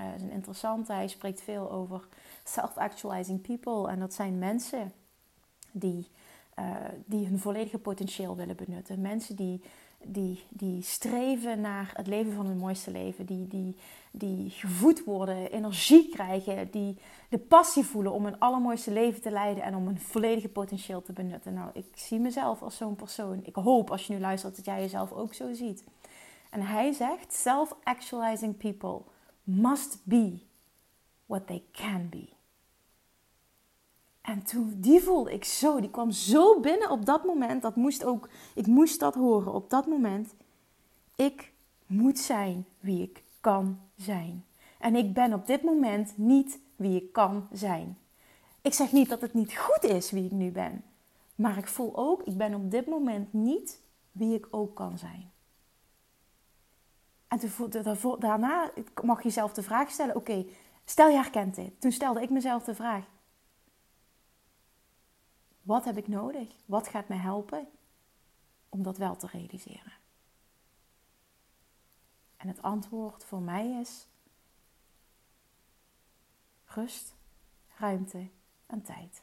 Uh, 0.00 0.14
is 0.14 0.22
een 0.22 0.30
interessante. 0.30 0.92
Hij 0.92 1.08
spreekt 1.08 1.40
veel 1.40 1.70
over 1.70 2.08
self-actualizing 2.44 3.40
people. 3.40 3.88
En 3.88 3.98
dat 3.98 4.14
zijn 4.14 4.38
mensen 4.38 4.92
die, 5.72 6.08
uh, 6.58 6.76
die 7.04 7.26
hun 7.26 7.38
volledige 7.38 7.78
potentieel 7.78 8.36
willen 8.36 8.56
benutten. 8.56 9.00
Mensen 9.00 9.36
die 9.36 9.62
die, 10.06 10.42
die 10.48 10.82
streven 10.82 11.60
naar 11.60 11.90
het 11.94 12.06
leven 12.06 12.32
van 12.32 12.46
hun 12.46 12.58
mooiste 12.58 12.90
leven. 12.90 13.26
Die, 13.26 13.48
die, 13.48 13.76
die 14.10 14.50
gevoed 14.50 15.04
worden, 15.04 15.50
energie 15.50 16.08
krijgen. 16.08 16.70
Die 16.70 16.98
de 17.28 17.38
passie 17.38 17.84
voelen 17.84 18.12
om 18.12 18.26
een 18.26 18.38
allermooiste 18.38 18.90
leven 18.90 19.22
te 19.22 19.30
leiden 19.30 19.62
en 19.62 19.74
om 19.74 19.86
hun 19.86 20.00
volledige 20.00 20.48
potentieel 20.48 21.02
te 21.02 21.12
benutten. 21.12 21.54
Nou, 21.54 21.70
ik 21.72 21.86
zie 21.94 22.18
mezelf 22.18 22.62
als 22.62 22.76
zo'n 22.76 22.96
persoon. 22.96 23.40
Ik 23.42 23.54
hoop 23.54 23.90
als 23.90 24.06
je 24.06 24.12
nu 24.12 24.20
luistert 24.20 24.56
dat 24.56 24.64
jij 24.64 24.80
jezelf 24.80 25.12
ook 25.12 25.34
zo 25.34 25.52
ziet. 25.52 25.84
En 26.50 26.60
hij 26.60 26.92
zegt: 26.92 27.32
Self-actualizing 27.32 28.56
people 28.56 29.00
must 29.42 29.98
be 30.02 30.38
what 31.26 31.46
they 31.46 31.62
can 31.72 32.08
be. 32.08 32.33
En 34.24 34.42
toen, 34.42 34.74
die 34.76 35.00
voelde 35.00 35.32
ik 35.32 35.44
zo, 35.44 35.80
die 35.80 35.90
kwam 35.90 36.10
zo 36.10 36.60
binnen 36.60 36.90
op 36.90 37.04
dat 37.04 37.24
moment. 37.24 37.62
Dat 37.62 37.76
moest 37.76 38.04
ook, 38.04 38.28
ik 38.54 38.66
moest 38.66 39.00
dat 39.00 39.14
horen 39.14 39.52
op 39.52 39.70
dat 39.70 39.86
moment. 39.86 40.34
Ik 41.14 41.52
moet 41.86 42.18
zijn 42.18 42.66
wie 42.80 43.02
ik 43.02 43.22
kan 43.40 43.80
zijn. 43.96 44.44
En 44.78 44.94
ik 44.94 45.14
ben 45.14 45.32
op 45.32 45.46
dit 45.46 45.62
moment 45.62 46.16
niet 46.16 46.58
wie 46.76 47.02
ik 47.02 47.12
kan 47.12 47.48
zijn. 47.52 47.98
Ik 48.62 48.72
zeg 48.72 48.92
niet 48.92 49.08
dat 49.08 49.20
het 49.20 49.34
niet 49.34 49.56
goed 49.56 49.84
is 49.84 50.10
wie 50.10 50.24
ik 50.24 50.30
nu 50.30 50.50
ben. 50.50 50.84
Maar 51.34 51.58
ik 51.58 51.66
voel 51.66 51.96
ook, 51.96 52.22
ik 52.22 52.36
ben 52.36 52.54
op 52.54 52.70
dit 52.70 52.86
moment 52.86 53.32
niet 53.32 53.80
wie 54.12 54.34
ik 54.34 54.46
ook 54.50 54.74
kan 54.74 54.98
zijn. 54.98 55.32
En 57.28 57.40
daarna 58.18 58.70
mag 59.02 59.18
je 59.18 59.24
jezelf 59.24 59.52
de 59.52 59.62
vraag 59.62 59.90
stellen: 59.90 60.16
oké, 60.16 60.44
stel 60.84 61.08
je 61.08 61.16
herkent 61.16 61.54
dit. 61.54 61.80
Toen 61.80 61.92
stelde 61.92 62.22
ik 62.22 62.30
mezelf 62.30 62.64
de 62.64 62.74
vraag: 62.74 63.04
wat 65.64 65.84
heb 65.84 65.96
ik 65.96 66.08
nodig? 66.08 66.48
Wat 66.66 66.88
gaat 66.88 67.08
mij 67.08 67.18
helpen 67.18 67.68
om 68.68 68.82
dat 68.82 68.96
wel 68.96 69.16
te 69.16 69.26
realiseren? 69.26 69.92
En 72.36 72.48
het 72.48 72.62
antwoord 72.62 73.24
voor 73.24 73.40
mij 73.40 73.80
is 73.80 74.06
rust, 76.64 77.14
ruimte 77.76 78.28
en 78.66 78.82
tijd. 78.82 79.22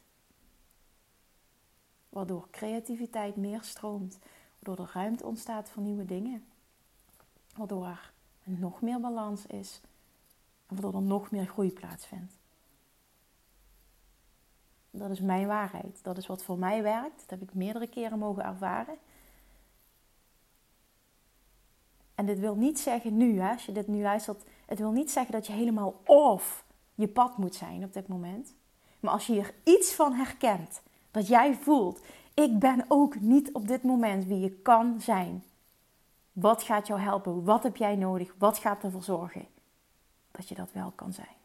Waardoor 2.10 2.50
creativiteit 2.50 3.36
meer 3.36 3.63
stroomt, 3.63 4.19
waardoor 4.60 4.86
er 4.86 4.91
ruimte 4.93 5.25
ontstaat 5.25 5.69
voor 5.69 5.83
nieuwe 5.83 6.05
dingen, 6.05 6.45
waardoor 7.55 7.86
er 7.86 8.13
nog 8.43 8.81
meer 8.81 9.00
balans 9.00 9.45
is 9.45 9.81
en 10.67 10.75
waardoor 10.75 11.01
er 11.01 11.07
nog 11.07 11.31
meer 11.31 11.45
groei 11.45 11.74
plaatsvindt. 11.74 12.40
Dat 14.91 15.10
is 15.10 15.19
mijn 15.19 15.48
waarheid. 15.48 16.00
Dat 16.03 16.17
is 16.17 16.27
wat 16.27 16.43
voor 16.43 16.57
mij 16.57 16.83
werkt. 16.83 17.19
Dat 17.19 17.29
heb 17.29 17.41
ik 17.41 17.53
meerdere 17.53 17.88
keren 17.88 18.19
mogen 18.19 18.43
ervaren. 18.43 18.98
En 22.15 22.25
dit 22.25 22.39
wil 22.39 22.55
niet 22.55 22.79
zeggen 22.79 23.17
nu, 23.17 23.39
hè, 23.39 23.51
als 23.51 23.65
je 23.65 23.71
dit 23.71 23.88
nu 23.88 24.01
luistert, 24.01 24.43
het 24.65 24.79
wil 24.79 24.91
niet 24.91 25.12
zeggen 25.12 25.31
dat 25.31 25.48
je 25.48 25.53
helemaal 25.53 26.01
off 26.05 26.65
je 26.95 27.07
pad 27.07 27.38
moet 27.38 27.55
zijn 27.55 27.83
op 27.83 27.93
dit 27.93 28.07
moment. 28.07 28.53
Maar 29.00 29.12
als 29.12 29.27
je 29.27 29.33
hier 29.33 29.53
iets 29.63 29.93
van 29.93 30.13
herkent, 30.13 30.81
dat 31.12 31.27
jij 31.27 31.55
voelt, 31.55 32.01
ik 32.33 32.60
ben 32.60 32.86
ook 32.88 33.19
niet 33.19 33.51
op 33.53 33.67
dit 33.67 33.83
moment 33.83 34.25
wie 34.25 34.39
je 34.39 34.51
kan 34.51 35.01
zijn. 35.01 35.43
Wat 36.31 36.63
gaat 36.63 36.88
jou 36.88 37.00
helpen? 37.00 37.43
Wat 37.43 37.63
heb 37.63 37.77
jij 37.77 37.95
nodig? 37.95 38.36
Wat 38.38 38.57
gaat 38.57 38.83
ervoor 38.83 39.03
zorgen 39.03 39.48
dat 40.31 40.48
je 40.48 40.55
dat 40.55 40.71
wel 40.71 40.91
kan 40.95 41.13
zijn? 41.13 41.36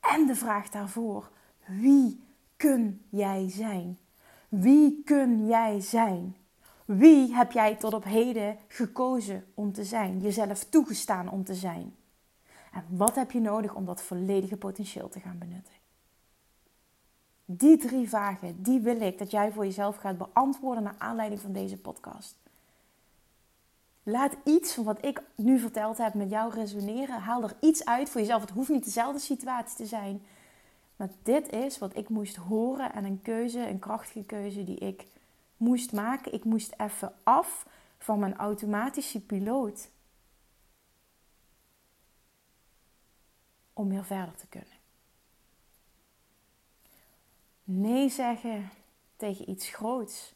En 0.00 0.26
de 0.26 0.34
vraag 0.34 0.68
daarvoor, 0.68 1.30
wie 1.66 2.25
kun 2.56 3.06
jij 3.10 3.50
zijn? 3.50 3.98
Wie 4.48 5.02
kun 5.04 5.46
jij 5.46 5.80
zijn? 5.80 6.36
Wie 6.84 7.34
heb 7.34 7.52
jij 7.52 7.76
tot 7.76 7.94
op 7.94 8.04
heden 8.04 8.58
gekozen 8.68 9.44
om 9.54 9.72
te 9.72 9.84
zijn? 9.84 10.20
Jezelf 10.20 10.64
toegestaan 10.64 11.30
om 11.30 11.44
te 11.44 11.54
zijn? 11.54 11.96
En 12.72 12.84
wat 12.88 13.14
heb 13.14 13.30
je 13.30 13.40
nodig 13.40 13.74
om 13.74 13.84
dat 13.84 14.02
volledige 14.02 14.56
potentieel 14.56 15.08
te 15.08 15.20
gaan 15.20 15.38
benutten? 15.38 15.74
Die 17.44 17.76
drie 17.76 18.08
vragen, 18.08 18.62
die 18.62 18.80
wil 18.80 19.00
ik 19.00 19.18
dat 19.18 19.30
jij 19.30 19.52
voor 19.52 19.64
jezelf 19.64 19.96
gaat 19.96 20.18
beantwoorden 20.18 20.82
naar 20.82 20.94
aanleiding 20.98 21.40
van 21.40 21.52
deze 21.52 21.76
podcast. 21.76 22.36
Laat 24.02 24.36
iets 24.44 24.74
van 24.74 24.84
wat 24.84 25.04
ik 25.04 25.22
nu 25.34 25.58
verteld 25.58 25.98
heb 25.98 26.14
met 26.14 26.30
jou 26.30 26.52
resoneren. 26.52 27.20
Haal 27.20 27.42
er 27.42 27.56
iets 27.60 27.84
uit 27.84 28.10
voor 28.10 28.20
jezelf. 28.20 28.40
Het 28.40 28.50
hoeft 28.50 28.68
niet 28.68 28.84
dezelfde 28.84 29.20
situatie 29.20 29.76
te 29.76 29.86
zijn. 29.86 30.22
Maar 30.96 31.10
dit 31.22 31.52
is 31.52 31.78
wat 31.78 31.96
ik 31.96 32.08
moest 32.08 32.36
horen 32.36 32.92
en 32.92 33.04
een 33.04 33.22
keuze, 33.22 33.68
een 33.68 33.78
krachtige 33.78 34.24
keuze 34.24 34.64
die 34.64 34.78
ik 34.78 35.06
moest 35.56 35.92
maken. 35.92 36.32
Ik 36.32 36.44
moest 36.44 36.74
even 36.76 37.14
af 37.22 37.66
van 37.98 38.18
mijn 38.18 38.36
automatische 38.36 39.20
piloot. 39.20 39.90
Om 43.72 43.88
weer 43.88 44.04
verder 44.04 44.34
te 44.34 44.46
kunnen. 44.46 44.76
Nee 47.64 48.08
zeggen 48.08 48.70
tegen 49.16 49.50
iets 49.50 49.68
groots 49.68 50.34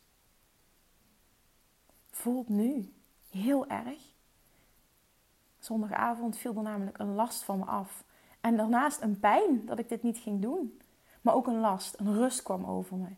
voelt 2.11 2.49
nu 2.49 2.93
heel 3.29 3.67
erg. 3.67 3.99
Zondagavond 5.59 6.37
viel 6.37 6.57
er 6.57 6.63
namelijk 6.63 6.99
een 6.99 7.15
last 7.15 7.43
van 7.43 7.59
me 7.59 7.65
af. 7.65 8.05
En 8.41 8.57
daarnaast 8.57 9.01
een 9.01 9.21
pijn 9.21 9.67
dat 9.67 9.79
ik 9.79 9.89
dit 9.89 10.03
niet 10.03 10.19
ging 10.19 10.43
doen. 10.43 10.81
Maar 11.21 11.35
ook 11.35 11.47
een 11.47 11.61
last, 11.61 11.99
een 11.99 12.15
rust 12.15 12.43
kwam 12.43 12.65
over 12.65 12.97
me. 12.97 13.09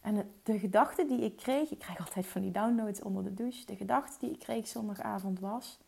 En 0.00 0.32
de 0.42 0.58
gedachte 0.58 1.06
die 1.06 1.20
ik 1.20 1.36
kreeg, 1.36 1.70
ik 1.70 1.78
krijg 1.78 1.98
altijd 1.98 2.26
van 2.26 2.42
die 2.42 2.50
downloads 2.50 3.02
onder 3.02 3.24
de 3.24 3.34
douche. 3.34 3.66
De 3.66 3.76
gedachte 3.76 4.18
die 4.18 4.30
ik 4.30 4.38
kreeg 4.38 4.66
zondagavond 4.66 5.40
was: 5.40 5.78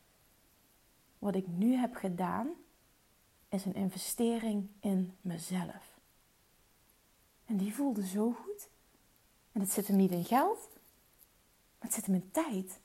wat 1.19 1.35
ik 1.35 1.47
nu 1.47 1.75
heb 1.75 1.95
gedaan, 1.95 2.49
is 3.49 3.65
een 3.65 3.75
investering 3.75 4.69
in 4.81 5.17
mezelf. 5.21 5.99
En 7.45 7.57
die 7.57 7.75
voelde 7.75 8.07
zo 8.07 8.33
goed. 8.33 8.69
En 9.53 9.61
het 9.61 9.71
zit 9.71 9.87
hem 9.87 9.97
niet 9.97 10.11
in 10.11 10.25
geld, 10.25 10.69
maar 11.79 11.89
het 11.89 11.95
zit 11.95 12.07
hem 12.07 12.15
in 12.15 12.31
tijd. 12.31 12.81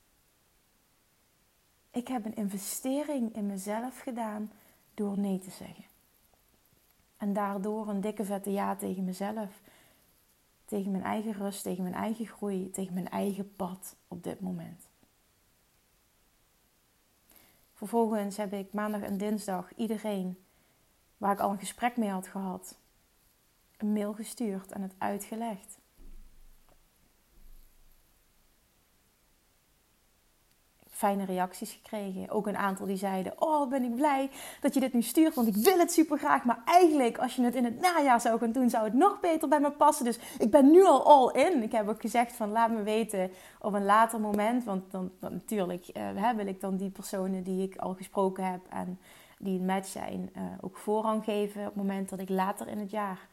Ik 1.92 2.08
heb 2.08 2.26
een 2.26 2.36
investering 2.36 3.36
in 3.36 3.46
mezelf 3.46 4.00
gedaan 4.00 4.52
door 4.94 5.20
nee 5.20 5.40
te 5.40 5.52
zeggen. 5.52 5.84
En 7.24 7.34
daardoor 7.34 7.88
een 7.88 8.02
dikke 8.02 8.26
vette 8.26 8.52
ja 8.52 8.76
tegen 8.76 9.04
mezelf. 9.04 9.62
Tegen 10.66 10.92
mijn 10.92 11.04
eigen 11.04 11.34
rust, 11.34 11.64
tegen 11.64 11.84
mijn 11.84 11.96
eigen 11.96 12.26
groei, 12.26 12.70
tegen 12.70 12.94
mijn 12.94 13.10
eigen 13.10 13.56
pad 13.56 13.96
op 14.08 14.24
dit 14.24 14.40
moment. 14.40 14.88
Vervolgens 17.74 18.38
heb 18.38 18.54
ik 18.54 18.74
maandag 18.74 19.02
en 19.02 19.18
dinsdag 19.18 19.74
iedereen 19.76 20.38
waar 21.18 21.32
ik 21.32 21.40
al 21.40 21.52
een 21.52 21.60
gesprek 21.60 21.98
mee 21.98 22.10
had 22.10 22.28
gehad, 22.28 22.78
een 23.78 23.94
mail 23.94 24.14
gestuurd 24.14 24.72
en 24.72 24.82
het 24.82 24.96
uitgelegd. 24.98 25.78
Fijne 31.04 31.26
reacties 31.26 31.72
gekregen. 31.72 32.30
Ook 32.30 32.48
een 32.48 32.58
aantal 32.58 32.86
die 32.86 32.98
zeiden: 32.98 33.34
Oh, 33.42 33.70
ben 33.70 33.84
ik 33.84 33.96
blij 33.96 34.30
dat 34.62 34.74
je 34.74 34.80
dit 34.80 34.94
nu 34.94 35.02
stuurt, 35.02 35.36
want 35.36 35.48
ik 35.48 35.56
wil 35.56 35.80
het 35.80 35.92
super 35.92 36.18
graag. 36.18 36.44
Maar 36.44 36.62
eigenlijk, 36.66 37.18
als 37.18 37.36
je 37.36 37.44
het 37.44 37.56
in 37.56 37.66
het 37.66 37.80
najaar 37.82 38.22
zou 38.22 38.40
gaan 38.40 38.52
doen, 38.52 38.70
zou 38.70 38.84
het 38.84 38.94
nog 38.94 39.20
beter 39.20 39.48
bij 39.48 39.60
me 39.60 39.72
passen. 39.72 40.06
Dus 40.06 40.20
ik 40.40 40.52
ben 40.52 40.72
nu 40.72 40.86
al 40.86 41.06
all 41.06 41.46
in. 41.46 41.64
Ik 41.64 41.72
heb 41.72 41.88
ook 41.88 42.02
gezegd: 42.02 42.36
van 42.36 42.52
laat 42.52 42.72
me 42.72 42.84
weten 42.84 43.32
op 43.60 43.74
een 43.74 43.86
later 43.86 44.20
moment. 44.20 44.64
Want 44.64 44.92
dan, 44.92 45.12
dan 45.20 45.32
natuurlijk 45.32 45.88
uh, 46.18 46.30
wil 46.36 46.48
ik 46.48 46.62
dan 46.62 46.78
die 46.78 46.90
personen 46.90 47.44
die 47.44 47.64
ik 47.64 47.76
al 47.76 47.94
gesproken 47.94 48.52
heb 48.52 48.62
en 48.70 49.00
die 49.38 49.60
een 49.60 49.66
match 49.66 49.88
zijn, 49.88 50.30
uh, 50.38 50.44
ook 50.62 50.78
voorrang 50.78 51.24
geven 51.24 51.62
op 51.62 51.68
het 51.68 51.76
moment 51.76 52.10
dat 52.10 52.20
ik 52.20 52.30
later 52.30 52.68
in 52.68 52.80
het 52.80 52.92
jaar 52.92 53.28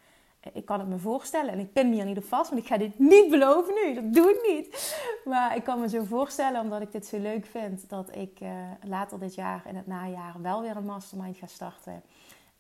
ik 0.52 0.64
kan 0.64 0.78
het 0.78 0.88
me 0.88 0.98
voorstellen 0.98 1.52
en 1.52 1.58
ik 1.58 1.72
pin 1.72 1.88
me 1.88 1.94
hier 1.94 2.04
niet 2.04 2.16
op 2.16 2.24
vast, 2.24 2.50
want 2.50 2.62
ik 2.62 2.68
ga 2.68 2.76
dit 2.76 2.98
niet 2.98 3.30
beloven 3.30 3.74
nu. 3.74 3.94
Dat 3.94 4.14
doe 4.14 4.30
ik 4.30 4.54
niet. 4.54 4.96
Maar 5.24 5.56
ik 5.56 5.64
kan 5.64 5.80
me 5.80 5.88
zo 5.88 6.04
voorstellen, 6.04 6.60
omdat 6.60 6.80
ik 6.80 6.92
dit 6.92 7.06
zo 7.06 7.18
leuk 7.18 7.46
vind, 7.46 7.88
dat 7.88 8.16
ik 8.16 8.40
uh, 8.40 8.50
later 8.82 9.18
dit 9.18 9.34
jaar 9.34 9.62
in 9.66 9.76
het 9.76 9.86
najaar 9.86 10.42
wel 10.42 10.60
weer 10.60 10.76
een 10.76 10.84
mastermind 10.84 11.36
ga 11.36 11.46
starten. 11.46 12.02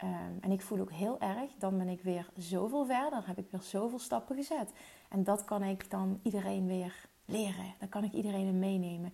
Um, 0.04 0.38
en 0.40 0.50
ik 0.50 0.62
voel 0.62 0.80
ook 0.80 0.92
heel 0.92 1.20
erg, 1.20 1.50
dan 1.58 1.78
ben 1.78 1.88
ik 1.88 2.02
weer 2.02 2.28
zoveel 2.36 2.84
verder, 2.86 3.26
heb 3.26 3.38
ik 3.38 3.46
weer 3.50 3.62
zoveel 3.62 3.98
stappen 3.98 4.36
gezet. 4.36 4.72
En 5.08 5.24
dat 5.24 5.44
kan 5.44 5.62
ik 5.62 5.90
dan 5.90 6.20
iedereen 6.22 6.66
weer 6.66 7.08
leren. 7.24 7.74
Dan 7.78 7.88
kan 7.88 8.04
ik 8.04 8.12
iedereen 8.12 8.58
meenemen. 8.58 9.12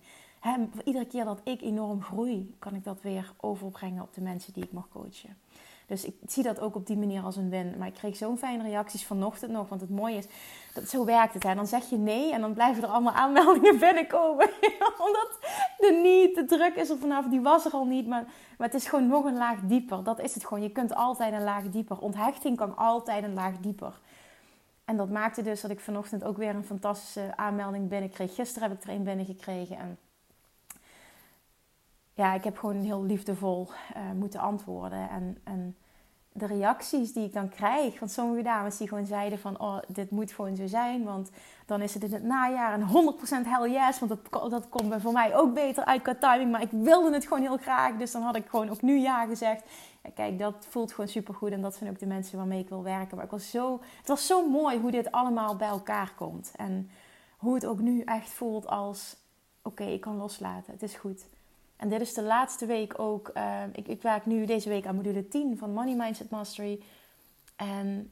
Iedere 0.83 1.05
keer 1.05 1.25
dat 1.25 1.41
ik 1.43 1.61
enorm 1.61 2.01
groei, 2.01 2.55
kan 2.59 2.75
ik 2.75 2.83
dat 2.83 3.01
weer 3.01 3.33
overbrengen 3.37 4.01
op 4.01 4.13
de 4.13 4.21
mensen 4.21 4.53
die 4.53 4.63
ik 4.63 4.71
mag 4.71 4.87
coachen. 4.89 5.37
Dus 5.87 6.05
ik 6.05 6.15
zie 6.25 6.43
dat 6.43 6.59
ook 6.59 6.75
op 6.75 6.87
die 6.87 6.97
manier 6.97 7.21
als 7.21 7.35
een 7.35 7.49
win. 7.49 7.75
Maar 7.77 7.87
ik 7.87 7.93
kreeg 7.93 8.15
zo'n 8.15 8.37
fijne 8.37 8.63
reacties 8.63 9.05
vanochtend 9.05 9.51
nog. 9.51 9.69
Want 9.69 9.81
het 9.81 9.89
mooie 9.89 10.17
is, 10.17 10.27
dat 10.73 10.89
zo 10.89 11.05
werkt 11.05 11.33
het. 11.33 11.43
Hè. 11.43 11.55
Dan 11.55 11.67
zeg 11.67 11.89
je 11.89 11.97
nee 11.97 12.33
en 12.33 12.41
dan 12.41 12.53
blijven 12.53 12.83
er 12.83 12.89
allemaal 12.89 13.13
aanmeldingen 13.23 13.79
binnenkomen. 13.79 14.49
Omdat 15.05 15.37
de 15.77 15.99
niet, 16.03 16.35
de 16.35 16.45
druk 16.45 16.75
is 16.75 16.89
er 16.89 16.97
vanaf. 16.97 17.25
Die 17.25 17.41
was 17.41 17.65
er 17.65 17.71
al 17.71 17.85
niet. 17.85 18.07
Maar, 18.07 18.23
maar 18.57 18.67
het 18.67 18.73
is 18.73 18.87
gewoon 18.87 19.07
nog 19.07 19.25
een 19.25 19.37
laag 19.37 19.59
dieper. 19.59 20.03
Dat 20.03 20.19
is 20.19 20.33
het 20.33 20.45
gewoon. 20.45 20.63
Je 20.63 20.71
kunt 20.71 20.95
altijd 20.95 21.33
een 21.33 21.43
laag 21.43 21.69
dieper. 21.69 21.97
Onthechting 21.99 22.57
kan 22.57 22.77
altijd 22.77 23.23
een 23.23 23.33
laag 23.33 23.57
dieper. 23.57 23.99
En 24.85 24.97
dat 24.97 25.09
maakte 25.09 25.41
dus 25.41 25.61
dat 25.61 25.71
ik 25.71 25.79
vanochtend 25.79 26.23
ook 26.23 26.37
weer 26.37 26.55
een 26.55 26.65
fantastische 26.65 27.33
aanmelding 27.35 27.89
binnenkreeg. 27.89 28.35
Gisteren 28.35 28.69
heb 28.69 28.77
ik 28.77 28.83
er 28.83 28.93
een 28.93 29.03
binnengekregen. 29.03 29.77
En 29.77 29.97
ja, 32.17 32.33
ik 32.33 32.43
heb 32.43 32.57
gewoon 32.57 32.81
heel 32.81 33.03
liefdevol 33.03 33.67
uh, 33.67 34.11
moeten 34.11 34.39
antwoorden. 34.39 35.09
En, 35.09 35.37
en 35.43 35.75
de 36.31 36.45
reacties 36.45 37.13
die 37.13 37.25
ik 37.25 37.33
dan 37.33 37.49
krijg 37.49 37.97
van 37.97 38.09
sommige 38.09 38.41
dames 38.41 38.77
die 38.77 38.87
gewoon 38.87 39.05
zeiden 39.05 39.39
van... 39.39 39.59
oh, 39.59 39.77
dit 39.87 40.11
moet 40.11 40.31
gewoon 40.31 40.55
zo 40.55 40.67
zijn, 40.67 41.03
want 41.03 41.29
dan 41.65 41.81
is 41.81 41.93
het 41.93 42.03
in 42.03 42.13
het 42.13 42.23
najaar 42.23 42.73
en 42.73 42.87
100% 42.87 43.47
hell 43.47 43.71
yes. 43.71 43.99
Want 43.99 44.11
dat, 44.31 44.51
dat 44.51 44.69
komt 44.69 45.01
voor 45.01 45.11
mij 45.11 45.35
ook 45.35 45.53
beter 45.53 45.85
uit 45.85 46.01
qua 46.01 46.15
timing. 46.15 46.51
Maar 46.51 46.61
ik 46.61 46.71
wilde 46.71 47.13
het 47.13 47.23
gewoon 47.23 47.41
heel 47.41 47.57
graag, 47.57 47.97
dus 47.97 48.11
dan 48.11 48.21
had 48.21 48.35
ik 48.35 48.47
gewoon 48.47 48.69
ook 48.69 48.81
nu 48.81 48.97
ja 48.97 49.25
gezegd. 49.25 49.63
Ja, 50.03 50.09
kijk, 50.15 50.39
dat 50.39 50.65
voelt 50.69 50.91
gewoon 50.91 51.09
supergoed 51.09 51.51
en 51.51 51.61
dat 51.61 51.75
zijn 51.75 51.89
ook 51.89 51.99
de 51.99 52.05
mensen 52.05 52.37
waarmee 52.37 52.59
ik 52.59 52.69
wil 52.69 52.83
werken. 52.83 53.15
Maar 53.15 53.25
ik 53.25 53.31
was 53.31 53.49
zo, 53.49 53.81
het 53.97 54.07
was 54.07 54.27
zo 54.27 54.49
mooi 54.49 54.79
hoe 54.79 54.91
dit 54.91 55.11
allemaal 55.11 55.55
bij 55.55 55.67
elkaar 55.67 56.13
komt. 56.15 56.51
En 56.55 56.89
hoe 57.37 57.53
het 57.53 57.65
ook 57.65 57.79
nu 57.79 58.01
echt 58.01 58.29
voelt 58.29 58.67
als... 58.67 59.15
oké, 59.61 59.83
ik 59.83 60.01
kan 60.01 60.17
loslaten, 60.17 60.73
het 60.73 60.83
is 60.83 60.95
goed. 60.95 61.27
En 61.77 61.89
dit 61.89 62.01
is 62.01 62.13
de 62.13 62.23
laatste 62.23 62.65
week 62.65 62.99
ook. 62.99 63.31
Uh, 63.33 63.63
ik, 63.73 63.87
ik, 63.87 64.01
werk 64.01 64.25
nu 64.25 64.45
deze 64.45 64.69
week 64.69 64.85
aan 64.85 64.95
module 64.95 65.27
10 65.27 65.57
van 65.57 65.73
Money 65.73 65.95
Mindset 65.95 66.29
Mastery. 66.29 66.83
En 67.55 68.11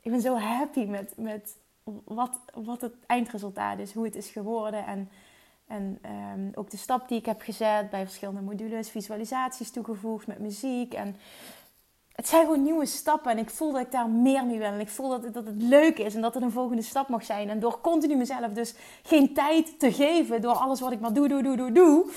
ik 0.00 0.10
ben 0.10 0.20
zo 0.20 0.36
happy 0.36 0.84
met, 0.84 1.12
met 1.16 1.56
wat, 2.04 2.40
wat 2.54 2.80
het 2.80 2.94
eindresultaat 3.06 3.78
is, 3.78 3.92
hoe 3.92 4.04
het 4.04 4.14
is 4.14 4.28
geworden. 4.28 4.86
En, 4.86 5.10
en 5.66 5.98
um, 6.34 6.50
ook 6.54 6.70
de 6.70 6.76
stap 6.76 7.08
die 7.08 7.18
ik 7.18 7.26
heb 7.26 7.40
gezet 7.40 7.90
bij 7.90 8.04
verschillende 8.04 8.40
modules, 8.40 8.90
visualisaties 8.90 9.70
toegevoegd 9.70 10.26
met 10.26 10.38
muziek. 10.38 10.94
En 10.94 11.16
het 12.22 12.30
zijn 12.30 12.44
gewoon 12.44 12.62
nieuwe 12.62 12.86
stappen. 12.86 13.30
En 13.30 13.38
ik 13.38 13.50
voel 13.50 13.72
dat 13.72 13.80
ik 13.80 13.92
daar 13.92 14.08
meer 14.08 14.46
mee 14.46 14.58
wil. 14.58 14.66
En 14.66 14.80
ik 14.80 14.88
voel 14.88 15.08
dat, 15.08 15.34
dat 15.34 15.46
het 15.46 15.62
leuk 15.62 15.98
is 15.98 16.14
en 16.14 16.20
dat 16.20 16.34
het 16.34 16.42
een 16.42 16.50
volgende 16.50 16.82
stap 16.82 17.08
mag 17.08 17.24
zijn. 17.24 17.50
En 17.50 17.60
door 17.60 17.80
continu 17.80 18.16
mezelf 18.16 18.52
dus 18.52 18.74
geen 19.02 19.34
tijd 19.34 19.78
te 19.78 19.92
geven, 19.92 20.40
door 20.40 20.52
alles 20.54 20.80
wat 20.80 20.92
ik 20.92 21.00
maar 21.00 21.12
doe, 21.12 21.28
doe, 21.28 21.42
doe, 21.42 21.56
doe, 21.56 21.72
doe, 21.72 22.10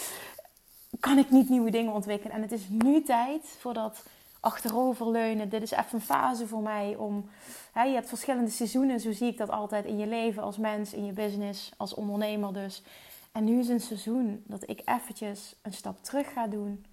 kan 1.00 1.18
ik 1.18 1.30
niet 1.30 1.50
nieuwe 1.50 1.72
dingen 1.72 1.94
ontwikkelen. 1.94 2.36
En 2.36 2.42
het 2.42 2.52
is 2.52 2.68
nu 2.70 3.04
tijd 3.04 3.56
voor 3.60 3.74
dat 3.74 4.04
achteroverleunen. 4.40 5.50
Dit 5.50 5.62
is 5.62 5.72
even 5.72 5.86
een 5.92 6.02
fase 6.02 6.48
voor 6.48 6.62
mij 6.62 6.96
om. 6.96 7.30
Hè, 7.72 7.84
je 7.84 7.94
hebt 7.94 8.10
verschillende 8.10 8.52
seizoenen, 8.52 9.00
zo 9.00 9.12
zie 9.12 9.28
ik 9.28 9.38
dat 9.38 9.50
altijd 9.50 9.86
in 9.86 9.98
je 9.98 10.08
leven 10.08 10.44
als 10.44 10.58
mens, 10.58 10.94
in 10.94 11.06
je 11.06 11.12
business, 11.12 11.72
als 11.78 11.94
ondernemer 11.94 12.54
dus. 12.54 12.84
En 13.32 13.44
nu 13.44 13.60
is 13.60 13.68
een 13.68 13.82
seizoen 13.82 14.44
dat 14.48 14.70
ik 14.70 14.82
eventjes 14.86 15.56
een 15.62 15.74
stap 15.74 16.04
terug 16.04 16.34
ga 16.34 16.48
doen 16.48 16.86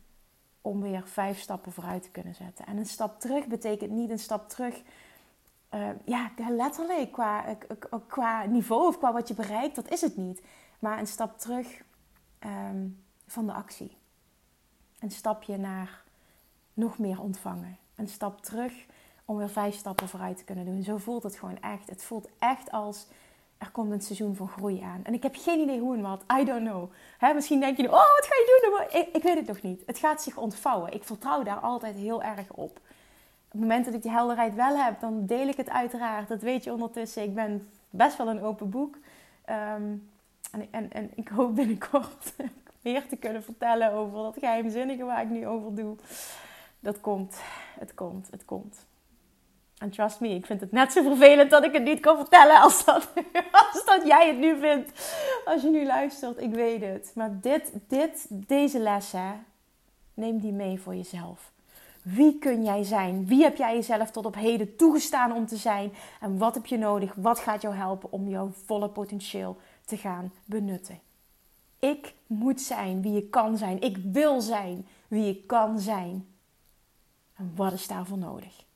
om 0.62 0.80
weer 0.80 1.08
vijf 1.08 1.38
stappen 1.38 1.72
vooruit 1.72 2.02
te 2.02 2.10
kunnen 2.10 2.34
zetten. 2.34 2.66
En 2.66 2.76
een 2.76 2.86
stap 2.86 3.20
terug 3.20 3.46
betekent 3.46 3.90
niet 3.90 4.10
een 4.10 4.18
stap 4.18 4.48
terug, 4.48 4.82
uh, 5.74 5.88
ja, 6.04 6.30
letterlijk 6.48 7.12
qua, 7.12 7.56
qua 8.06 8.44
niveau 8.44 8.86
of 8.86 8.98
qua 8.98 9.12
wat 9.12 9.28
je 9.28 9.34
bereikt, 9.34 9.74
dat 9.74 9.90
is 9.90 10.00
het 10.00 10.16
niet. 10.16 10.42
Maar 10.78 10.98
een 10.98 11.06
stap 11.06 11.38
terug 11.38 11.82
um, 12.40 13.04
van 13.26 13.46
de 13.46 13.52
actie. 13.52 13.96
Een 14.98 15.10
stapje 15.10 15.56
naar 15.56 16.02
nog 16.74 16.98
meer 16.98 17.20
ontvangen. 17.20 17.78
Een 17.94 18.08
stap 18.08 18.42
terug 18.42 18.86
om 19.24 19.36
weer 19.36 19.48
vijf 19.48 19.74
stappen 19.74 20.08
vooruit 20.08 20.36
te 20.36 20.44
kunnen 20.44 20.64
doen. 20.64 20.82
Zo 20.82 20.96
voelt 20.96 21.22
het 21.22 21.36
gewoon 21.36 21.60
echt. 21.60 21.90
Het 21.90 22.02
voelt 22.02 22.28
echt 22.38 22.70
als 22.70 23.06
er 23.62 23.70
komt 23.70 23.92
een 23.92 24.00
seizoen 24.00 24.36
van 24.36 24.48
groei 24.48 24.80
aan. 24.80 25.00
En 25.02 25.14
ik 25.14 25.22
heb 25.22 25.34
geen 25.38 25.60
idee 25.60 25.80
hoe 25.80 25.96
en 25.96 26.02
wat. 26.02 26.24
I 26.40 26.44
don't 26.44 26.68
know. 26.68 26.90
misschien 27.34 27.60
denk 27.60 27.76
je, 27.76 27.84
oh, 27.84 27.90
wat 27.90 28.26
ga 28.28 28.34
je 28.34 28.86
doen? 28.90 29.00
Ik, 29.00 29.08
ik, 29.16 29.22
weet 29.22 29.36
het 29.36 29.46
nog 29.46 29.62
niet. 29.62 29.82
Het 29.86 29.98
gaat 29.98 30.22
zich 30.22 30.36
ontvouwen. 30.36 30.92
Ik 30.92 31.04
vertrouw 31.04 31.42
daar 31.42 31.58
altijd 31.58 31.94
heel 31.94 32.22
erg 32.22 32.50
op. 32.52 32.76
Op 32.76 32.80
het 33.48 33.60
moment 33.60 33.84
dat 33.84 33.94
ik 33.94 34.02
die 34.02 34.10
helderheid 34.10 34.54
wel 34.54 34.76
heb, 34.76 35.00
dan 35.00 35.26
deel 35.26 35.48
ik 35.48 35.56
het 35.56 35.70
uiteraard. 35.70 36.28
Dat 36.28 36.42
weet 36.42 36.64
je 36.64 36.72
ondertussen. 36.72 37.22
Ik 37.22 37.34
ben 37.34 37.70
best 37.90 38.16
wel 38.16 38.28
een 38.28 38.42
open 38.42 38.70
boek. 38.70 38.96
Ehm, 39.44 39.94
en, 40.50 40.68
en, 40.70 40.92
en 40.92 41.10
ik 41.14 41.28
hoop 41.28 41.54
binnenkort 41.54 42.34
meer 42.82 43.08
te 43.08 43.16
kunnen 43.16 43.42
vertellen 43.44 43.92
over 43.92 44.22
dat 44.22 44.36
geheimzinnige 44.38 45.04
waar 45.04 45.22
ik 45.22 45.30
nu 45.30 45.46
over 45.46 45.74
doe. 45.74 45.96
Dat 46.80 47.00
komt. 47.00 47.40
Het 47.78 47.94
komt. 47.94 48.28
Het 48.30 48.44
komt. 48.44 48.86
En 49.82 49.90
trust 49.90 50.20
me, 50.20 50.28
ik 50.28 50.46
vind 50.46 50.60
het 50.60 50.72
net 50.72 50.92
zo 50.92 51.02
vervelend 51.02 51.50
dat 51.50 51.64
ik 51.64 51.72
het 51.72 51.82
niet 51.82 52.00
kan 52.00 52.16
vertellen 52.16 52.60
als 52.60 52.84
dat, 52.84 53.08
als 53.72 53.84
dat 53.84 54.06
jij 54.06 54.26
het 54.26 54.38
nu 54.38 54.58
vindt. 54.60 55.14
Als 55.44 55.62
je 55.62 55.70
nu 55.70 55.86
luistert, 55.86 56.40
ik 56.40 56.54
weet 56.54 56.80
het. 56.80 57.12
Maar 57.14 57.40
dit, 57.40 57.72
dit, 57.88 58.26
deze 58.28 58.78
lessen, 58.78 59.44
neem 60.14 60.38
die 60.38 60.52
mee 60.52 60.80
voor 60.80 60.94
jezelf. 60.94 61.52
Wie 62.02 62.38
kun 62.38 62.64
jij 62.64 62.82
zijn? 62.82 63.26
Wie 63.26 63.42
heb 63.42 63.56
jij 63.56 63.74
jezelf 63.74 64.10
tot 64.10 64.26
op 64.26 64.34
heden 64.34 64.76
toegestaan 64.76 65.32
om 65.32 65.46
te 65.46 65.56
zijn? 65.56 65.92
En 66.20 66.38
wat 66.38 66.54
heb 66.54 66.66
je 66.66 66.78
nodig? 66.78 67.14
Wat 67.16 67.38
gaat 67.38 67.62
jou 67.62 67.74
helpen 67.74 68.12
om 68.12 68.28
jouw 68.28 68.50
volle 68.66 68.88
potentieel 68.88 69.56
te 69.84 69.96
gaan 69.96 70.32
benutten? 70.44 71.00
Ik 71.78 72.14
moet 72.26 72.60
zijn 72.60 73.02
wie 73.02 73.16
ik 73.16 73.30
kan 73.30 73.56
zijn. 73.56 73.80
Ik 73.80 73.96
wil 73.96 74.40
zijn 74.40 74.86
wie 75.08 75.28
ik 75.28 75.46
kan 75.46 75.78
zijn. 75.78 76.26
En 77.36 77.52
wat 77.54 77.72
is 77.72 77.86
daarvoor 77.86 78.18
nodig? 78.18 78.70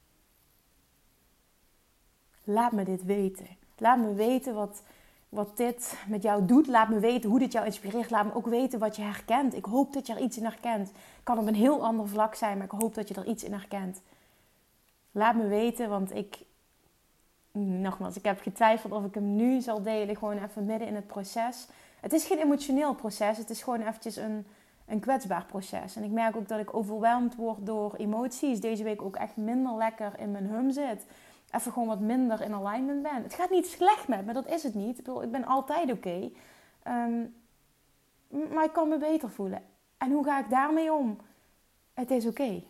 Laat 2.48 2.72
me 2.72 2.84
dit 2.84 3.04
weten. 3.04 3.46
Laat 3.76 3.98
me 3.98 4.14
weten 4.14 4.54
wat, 4.54 4.82
wat 5.28 5.56
dit 5.56 5.98
met 6.08 6.22
jou 6.22 6.44
doet. 6.44 6.66
Laat 6.66 6.88
me 6.88 6.98
weten 6.98 7.30
hoe 7.30 7.38
dit 7.38 7.52
jou 7.52 7.66
inspireert. 7.66 8.10
Laat 8.10 8.24
me 8.24 8.34
ook 8.34 8.46
weten 8.46 8.78
wat 8.78 8.96
je 8.96 9.02
herkent. 9.02 9.54
Ik 9.54 9.64
hoop 9.64 9.92
dat 9.92 10.06
je 10.06 10.14
er 10.14 10.20
iets 10.20 10.36
in 10.36 10.44
herkent. 10.44 10.92
Kan 11.22 11.38
op 11.38 11.46
een 11.46 11.54
heel 11.54 11.84
ander 11.84 12.08
vlak 12.08 12.34
zijn, 12.34 12.56
maar 12.56 12.66
ik 12.66 12.80
hoop 12.80 12.94
dat 12.94 13.08
je 13.08 13.14
er 13.14 13.26
iets 13.26 13.44
in 13.44 13.52
herkent. 13.52 14.00
Laat 15.10 15.34
me 15.34 15.46
weten, 15.46 15.88
want 15.88 16.14
ik, 16.14 16.38
nogmaals, 17.52 18.16
ik 18.16 18.24
heb 18.24 18.40
getwijfeld 18.40 18.92
of 18.92 19.04
ik 19.04 19.14
hem 19.14 19.36
nu 19.36 19.60
zal 19.60 19.82
delen, 19.82 20.16
gewoon 20.16 20.42
even 20.42 20.66
midden 20.66 20.88
in 20.88 20.94
het 20.94 21.06
proces. 21.06 21.66
Het 22.00 22.12
is 22.12 22.24
geen 22.24 22.38
emotioneel 22.38 22.94
proces, 22.94 23.38
het 23.38 23.50
is 23.50 23.62
gewoon 23.62 23.80
eventjes 23.80 24.16
een, 24.16 24.46
een 24.86 25.00
kwetsbaar 25.00 25.44
proces. 25.44 25.96
En 25.96 26.02
ik 26.02 26.10
merk 26.10 26.36
ook 26.36 26.48
dat 26.48 26.60
ik 26.60 26.74
overweldigd 26.74 27.36
word 27.36 27.66
door 27.66 27.94
emoties. 27.94 28.60
Deze 28.60 28.82
week 28.82 29.02
ook 29.02 29.16
echt 29.16 29.36
minder 29.36 29.76
lekker 29.76 30.12
in 30.18 30.30
mijn 30.30 30.46
hum 30.46 30.70
zit 30.70 31.04
even 31.50 31.72
gewoon 31.72 31.88
wat 31.88 32.00
minder 32.00 32.40
in 32.40 32.54
alignment 32.54 33.02
ben. 33.02 33.22
Het 33.22 33.34
gaat 33.34 33.50
niet 33.50 33.66
slecht 33.66 34.08
met 34.08 34.26
me, 34.26 34.32
dat 34.32 34.46
is 34.46 34.62
het 34.62 34.74
niet. 34.74 34.98
Ik, 34.98 35.04
bedoel, 35.04 35.22
ik 35.22 35.30
ben 35.30 35.44
altijd 35.44 35.92
oké. 35.92 36.30
Ehm, 36.82 37.24
maar 38.28 38.64
ik 38.64 38.72
kan 38.72 38.88
me 38.88 38.98
beter 38.98 39.30
voelen. 39.30 39.62
En 39.98 40.10
hoe 40.10 40.24
ga 40.24 40.38
ik 40.38 40.50
daarmee 40.50 40.92
om? 40.92 41.18
Het 41.94 42.10
is 42.10 42.26
oké. 42.26 42.62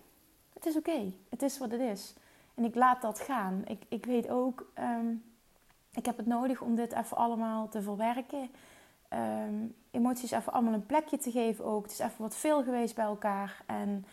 Het 0.52 0.66
is 0.66 0.76
oké. 0.76 1.12
Het 1.28 1.42
is 1.42 1.58
wat 1.58 1.70
het 1.70 1.80
is. 1.80 2.14
En 2.54 2.64
ik 2.64 2.74
laat 2.74 3.02
dat 3.02 3.20
gaan. 3.20 3.62
Ik, 3.66 3.82
ik 3.88 4.06
weet 4.06 4.28
ook, 4.28 4.72
um, 4.78 5.24
ik 5.92 6.06
heb 6.06 6.16
het 6.16 6.26
nodig 6.26 6.60
om 6.60 6.74
dit 6.74 6.92
even 6.92 7.16
allemaal 7.16 7.68
te 7.68 7.82
verwerken. 7.82 8.50
Um, 9.12 9.74
emoties 9.90 10.30
even 10.30 10.52
allemaal 10.52 10.72
een 10.72 10.86
plekje 10.86 11.18
te 11.18 11.30
geven 11.30 11.64
ook. 11.64 11.82
Het 11.82 11.92
is 11.92 11.98
even 11.98 12.22
wat 12.22 12.36
veel 12.36 12.62
geweest 12.62 12.94
bij 12.94 13.04
elkaar. 13.04 13.62
En 13.66 14.04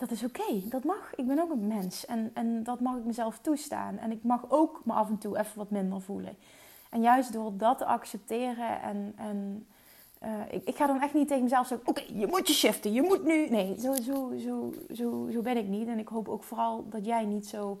dat 0.00 0.10
is 0.10 0.24
oké. 0.24 0.68
Dat 0.68 0.84
mag. 0.84 1.14
Ik 1.14 1.26
ben 1.26 1.38
ook 1.38 1.50
een 1.50 1.66
mens. 1.66 2.06
En, 2.06 2.30
en 2.34 2.62
dat 2.62 2.80
mag 2.80 2.96
ik 2.96 3.04
mezelf 3.04 3.38
toestaan. 3.38 3.98
En 3.98 4.10
ik 4.10 4.22
mag 4.22 4.44
ook 4.48 4.80
me 4.84 4.92
af 4.92 5.08
en 5.08 5.18
toe 5.18 5.38
even 5.38 5.58
wat 5.58 5.70
minder 5.70 6.00
voelen. 6.00 6.36
En 6.90 7.00
juist 7.00 7.32
door 7.32 7.56
dat 7.56 7.78
te 7.78 7.84
accepteren 7.84 8.82
en... 8.82 9.12
en 9.16 9.66
uh, 10.24 10.40
ik, 10.50 10.64
ik, 10.64 10.76
ga 10.76 10.86
dan 10.86 11.00
echt 11.00 11.14
niet 11.14 11.28
tegen 11.28 11.42
mezelf 11.42 11.66
zeggen: 11.66 11.88
Oké, 11.88 12.02
je 12.12 12.26
moet 12.26 12.48
je 12.48 12.54
shiften, 12.54 12.92
je 12.92 13.02
moet 13.02 13.24
nu. 13.24 13.48
Nee, 13.48 13.80
zo, 13.80 13.94
zo, 13.94 14.32
zo, 14.38 14.74
zo, 14.92 15.28
zo 15.32 15.40
ben 15.42 15.56
ik 15.56 15.66
niet. 15.66 15.88
En 15.88 15.98
ik 15.98 16.08
hoop 16.08 16.28
ook 16.28 16.44
vooral 16.44 16.88
dat 16.88 17.04
jij 17.04 17.24
niet 17.24 17.46
zo 17.46 17.80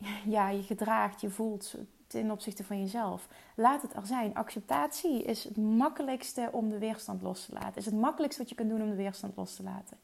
ja, 0.36 0.48
je 0.48 0.62
gedraagt, 0.62 1.20
je 1.20 1.30
voelt 1.30 1.74
ten 2.06 2.30
opzichte 2.30 2.64
van 2.64 2.80
jezelf. 2.80 3.28
Laat 3.54 3.82
het 3.82 3.94
er 3.94 4.06
zijn. 4.06 4.34
Acceptatie 4.34 5.22
is 5.22 5.44
het 5.44 5.56
makkelijkste 5.56 6.48
om 6.52 6.68
de 6.68 6.78
weerstand 6.78 7.22
los 7.22 7.44
te 7.44 7.52
laten. 7.52 7.76
Is 7.76 7.84
het 7.84 7.94
makkelijkste 7.94 8.40
wat 8.40 8.50
je 8.50 8.56
kunt 8.56 8.70
doen 8.70 8.82
om 8.82 8.90
de 8.90 8.96
weerstand 8.96 9.36
los 9.36 9.56
te 9.56 9.62
laten. 9.62 9.96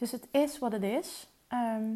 Dus 0.00 0.10
het 0.10 0.28
is 0.30 0.58
wat 0.58 0.72
het 0.72 0.82
is. 0.82 1.28
Ehm, 1.48 1.92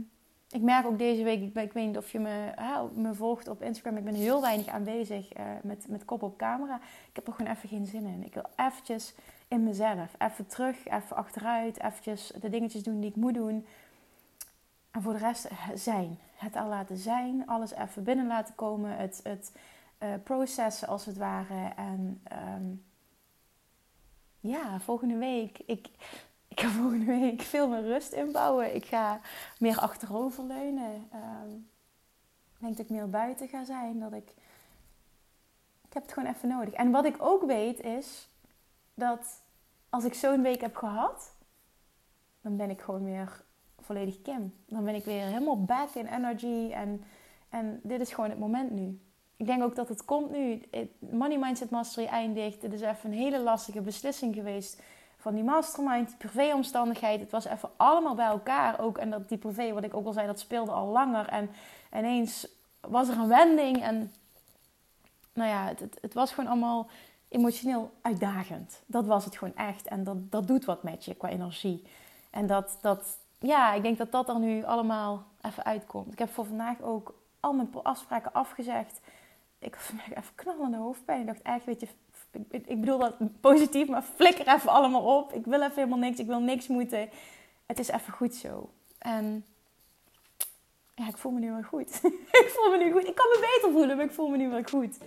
ik 0.51 0.61
merk 0.61 0.87
ook 0.87 0.99
deze 0.99 1.23
week, 1.23 1.43
ik, 1.43 1.73
weet 1.73 1.87
niet 1.87 1.97
of 1.97 2.13
je 2.13 2.19
me, 2.19 2.53
me 2.95 3.15
volgt 3.15 3.49
op 3.49 3.63
Instagram, 3.63 3.97
ik 3.97 4.05
ben 4.05 4.15
heel 4.15 4.41
weinig 4.41 4.67
aanwezig 4.67 5.37
uh, 5.37 5.45
met, 5.63 5.89
met 5.89 6.05
kop 6.05 6.23
op 6.23 6.37
camera. 6.37 6.81
Ik 7.09 7.17
heb 7.17 7.27
er 7.27 7.33
gewoon 7.33 7.53
even 7.53 7.69
geen 7.69 7.87
zin 7.87 8.07
in. 8.07 8.25
Ik 8.25 8.35
wil 8.35 8.47
eventjes 8.57 9.15
in 9.49 9.63
mezelf, 9.63 10.15
even 10.19 10.47
terug, 10.47 10.87
even 10.87 11.17
achteruit, 11.17 11.83
eventjes 11.83 12.33
de 12.41 12.49
dingetjes 12.49 12.83
doen 12.83 13.01
die 13.01 13.11
ik 13.11 13.17
moet 13.17 13.35
doen. 13.35 13.67
En 14.91 15.03
voor 15.03 15.13
de 15.13 15.19
rest 15.19 15.45
eh, 15.45 15.69
zijn. 15.75 16.19
Het 16.37 16.57
al 16.57 16.69
laten 16.69 16.97
zijn, 16.97 17.47
alles 17.47 17.75
even 17.75 18.05
binnen 18.05 18.27
laten 18.27 18.55
komen, 18.55 18.97
het, 18.97 19.21
het 19.23 19.53
uh, 20.03 20.09
processen 20.25 20.89
als 20.89 21.05
het 21.05 21.17
ware. 21.17 21.73
En 21.77 22.23
um, 22.57 22.85
ja, 24.41 24.81
volgende 24.81 25.17
week. 25.17 25.59
Ik, 25.67 25.89
ik 26.55 26.61
ga 26.61 26.69
volgende 26.69 27.05
week 27.05 27.43
veel 27.43 27.69
meer 27.69 27.83
rust 27.83 28.13
inbouwen. 28.13 28.75
Ik 28.75 28.85
ga 28.85 29.21
meer 29.59 29.79
achteroverleunen. 29.79 31.09
Um, 31.15 31.69
ik 32.55 32.61
denk 32.61 32.77
dat 32.77 32.87
ik 32.87 32.91
meer 32.91 33.11
buiten 33.11 33.49
ga 33.49 33.65
zijn. 33.65 34.01
Dat 34.01 34.13
ik... 34.13 34.29
ik 35.87 35.93
heb 35.93 36.03
het 36.03 36.13
gewoon 36.13 36.35
even 36.35 36.49
nodig. 36.49 36.75
En 36.75 36.91
wat 36.91 37.05
ik 37.05 37.17
ook 37.19 37.45
weet 37.45 37.81
is 37.81 38.29
dat 38.95 39.43
als 39.91 40.05
ik 40.05 40.15
zo'n 40.15 40.43
week 40.43 40.61
heb 40.61 40.77
gehad, 40.77 41.37
dan 42.41 42.57
ben 42.57 42.71
ik 42.71 42.81
gewoon 42.81 43.05
weer 43.05 43.45
volledig 43.81 44.23
Kim. 44.23 44.55
Dan 44.67 44.85
ben 44.85 44.95
ik 44.95 45.05
weer 45.05 45.27
helemaal 45.27 45.65
back 45.65 45.95
in 45.95 46.07
energy. 46.07 46.73
En, 46.73 47.05
en 47.49 47.81
dit 47.83 48.01
is 48.01 48.13
gewoon 48.13 48.31
het 48.31 48.39
moment 48.39 48.71
nu. 48.71 49.01
Ik 49.37 49.47
denk 49.47 49.63
ook 49.63 49.75
dat 49.75 49.89
het 49.89 50.05
komt 50.05 50.31
nu. 50.31 50.63
Money 50.99 51.39
Mindset 51.39 51.71
Mastery 51.71 52.07
eindigt. 52.07 52.63
Het 52.63 52.73
is 52.73 52.81
even 52.81 53.11
een 53.11 53.19
hele 53.19 53.41
lastige 53.41 53.81
beslissing 53.81 54.35
geweest 54.35 54.83
van 55.25 55.35
die 55.35 55.45
mastermind, 55.45 56.09
die 56.09 56.17
privéomstandigheid. 56.17 57.21
Het 57.21 57.31
was 57.31 57.45
even 57.45 57.71
allemaal 57.77 58.15
bij 58.15 58.27
elkaar 58.27 58.81
ook. 58.81 58.99
En 58.99 59.11
dat 59.11 59.29
die 59.29 59.39
privé, 59.39 59.73
wat 59.73 59.85
ik 59.85 59.95
ook 59.95 60.07
al 60.07 60.13
zei, 60.13 60.27
dat 60.27 60.39
speelde 60.39 60.71
al 60.71 60.87
langer. 60.87 61.29
En 61.29 61.51
ineens 61.93 62.47
was 62.81 63.09
er 63.09 63.19
een 63.19 63.29
wending. 63.29 63.83
En 63.83 64.13
nou 65.33 65.49
ja, 65.49 65.67
het, 65.67 65.99
het, 66.01 66.15
was 66.15 66.33
gewoon 66.33 66.51
allemaal 66.51 66.89
emotioneel 67.29 67.93
uitdagend. 68.03 68.83
Dat 68.87 69.07
was 69.07 69.25
het 69.25 69.37
gewoon 69.37 69.57
echt. 69.57 69.87
En 69.87 70.05
dat, 70.05 70.31
dat 70.31 70.47
doet 70.47 70.65
wat 70.65 70.83
met 70.83 71.05
je 71.05 71.15
qua 71.15 71.29
energie. 71.29 71.83
En 72.31 72.47
dat, 72.47 72.79
dat, 72.81 73.19
ja, 73.39 73.73
ik 73.73 73.83
denk 73.83 73.99
dat 73.99 74.13
dat 74.13 74.29
er 74.29 74.39
nu 74.39 74.65
allemaal 74.65 75.25
even 75.43 75.65
uitkomt. 75.65 76.13
Ik 76.13 76.19
heb 76.19 76.33
voor 76.33 76.47
vandaag 76.47 76.81
ook 76.81 77.15
al 77.41 77.53
mijn 77.53 77.69
afspraken 77.83 78.33
afgezegd. 78.33 79.01
Ik 79.59 79.75
had 79.75 79.83
vandaag 79.83 80.15
even 80.15 80.35
knallende 80.35 80.77
hoofdpijn. 80.77 81.21
Ik 81.21 81.27
dacht 81.27 81.43
echt, 81.43 81.65
weet 81.65 81.81
je, 81.81 81.89
ik, 82.51 82.67
ik 82.67 82.81
bedoel 82.81 82.99
dat 82.99 83.15
positief, 83.41 83.89
maar 83.89 84.03
flikker 84.03 84.49
even 84.55 84.71
allemaal 84.71 85.17
op. 85.19 85.33
Ik 85.33 85.45
wil 85.45 85.63
even 85.63 85.75
helemaal 85.75 85.99
niks, 85.99 86.19
ik 86.19 86.27
wil 86.27 86.41
niks 86.41 86.67
moeten. 86.67 87.09
Het 87.67 87.79
is 87.79 87.89
even 87.89 88.13
goed 88.13 88.35
zo. 88.35 88.71
En 88.99 89.45
Ja, 90.95 91.09
ik 91.09 91.17
voel 91.17 91.33
me 91.33 91.41
nu 91.41 91.51
wel 91.51 91.63
goed. 91.63 92.01
ik 92.43 92.53
voel 92.55 92.71
me 92.71 92.77
nu 92.85 92.93
goed. 92.93 93.09
Ik 93.09 93.15
kan 93.15 93.27
me 93.29 93.39
beter 93.55 93.73
voelen, 93.73 93.97
maar 93.97 94.05
ik 94.05 94.13
voel 94.13 94.29
me 94.29 94.37
nu 94.37 94.49
wel 94.49 94.63
goed. 94.63 94.99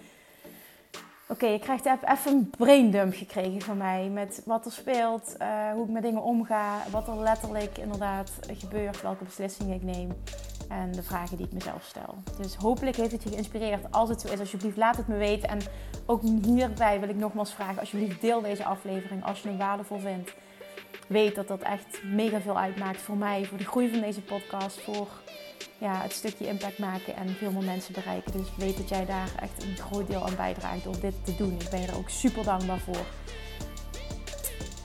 Oké, 1.29 1.45
je 1.45 1.59
krijgt 1.59 1.85
even 1.85 2.31
een 2.31 2.49
braindump 2.57 3.13
gekregen 3.13 3.61
van 3.61 3.77
mij. 3.77 4.09
Met 4.09 4.41
wat 4.45 4.65
er 4.65 4.71
speelt, 4.71 5.35
uh, 5.41 5.71
hoe 5.71 5.83
ik 5.83 5.89
met 5.91 6.03
dingen 6.03 6.23
omga. 6.23 6.81
Wat 6.91 7.07
er 7.07 7.17
letterlijk 7.17 7.77
inderdaad 7.77 8.31
gebeurt. 8.57 9.01
Welke 9.01 9.23
beslissingen 9.23 9.75
ik 9.75 9.83
neem. 9.83 10.13
En 10.69 10.91
de 10.91 11.03
vragen 11.03 11.37
die 11.37 11.45
ik 11.45 11.53
mezelf 11.53 11.83
stel. 11.83 12.15
Dus 12.37 12.55
hopelijk 12.55 12.95
heeft 12.95 13.11
het 13.11 13.23
je 13.23 13.29
geïnspireerd. 13.29 13.91
Als 13.91 14.09
het 14.09 14.21
zo 14.21 14.31
is, 14.31 14.39
alsjeblieft 14.39 14.77
laat 14.77 14.97
het 14.97 15.07
me 15.07 15.17
weten. 15.17 15.49
En 15.49 15.59
ook 16.05 16.21
hierbij 16.21 16.99
wil 16.99 17.09
ik 17.09 17.15
nogmaals 17.15 17.53
vragen. 17.53 17.79
Alsjeblieft 17.79 18.21
deel 18.21 18.41
deze 18.41 18.65
aflevering 18.65 19.25
als 19.25 19.41
je 19.41 19.47
hem 19.47 19.57
waardevol 19.57 19.99
vindt. 19.99 20.33
Weet 21.07 21.35
dat 21.35 21.47
dat 21.47 21.61
echt 21.61 22.03
mega 22.03 22.41
veel 22.41 22.59
uitmaakt 22.59 23.01
voor 23.01 23.17
mij. 23.17 23.45
Voor 23.45 23.57
de 23.57 23.65
groei 23.65 23.89
van 23.89 23.99
deze 23.99 24.21
podcast. 24.21 24.81
Voor 24.81 25.07
ja, 25.77 26.01
het 26.01 26.13
stukje 26.13 26.47
impact 26.47 26.77
maken 26.77 27.15
en 27.15 27.35
veel 27.37 27.51
meer 27.51 27.63
mensen 27.63 27.93
bereiken. 27.93 28.31
Dus 28.31 28.47
weet 28.57 28.77
dat 28.77 28.89
jij 28.89 29.05
daar 29.05 29.29
echt 29.39 29.63
een 29.63 29.77
groot 29.77 30.07
deel 30.07 30.25
aan 30.25 30.35
bijdraagt 30.35 30.83
door 30.83 30.99
dit 30.99 31.13
te 31.23 31.35
doen. 31.35 31.57
Ik 31.59 31.69
ben 31.69 31.87
er 31.87 31.97
ook 31.97 32.09
super 32.09 32.43
dankbaar 32.43 32.79
voor. 32.79 33.05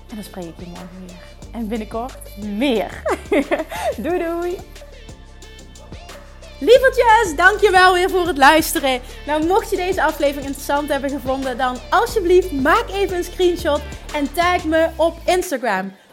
En 0.08 0.14
dan 0.14 0.24
spreek 0.24 0.44
ik 0.44 0.58
je 0.58 0.66
morgen 0.66 1.06
weer. 1.06 1.16
En 1.52 1.68
binnenkort 1.68 2.36
meer. 2.38 3.02
doei 4.02 4.18
doei! 4.18 4.58
Lievertjes, 6.58 7.36
dankjewel 7.36 7.92
weer 7.94 8.10
voor 8.10 8.26
het 8.26 8.38
luisteren. 8.38 9.00
Nou, 9.26 9.46
mocht 9.46 9.70
je 9.70 9.76
deze 9.76 10.02
aflevering 10.02 10.46
interessant 10.46 10.88
hebben 10.88 11.10
gevonden, 11.10 11.58
dan 11.58 11.76
alsjeblieft 11.90 12.52
maak 12.52 12.88
even 12.88 13.16
een 13.16 13.24
screenshot 13.24 13.80
en 14.14 14.32
tag 14.32 14.64
me 14.64 14.88
op 14.96 15.16
Instagram. 15.24 15.92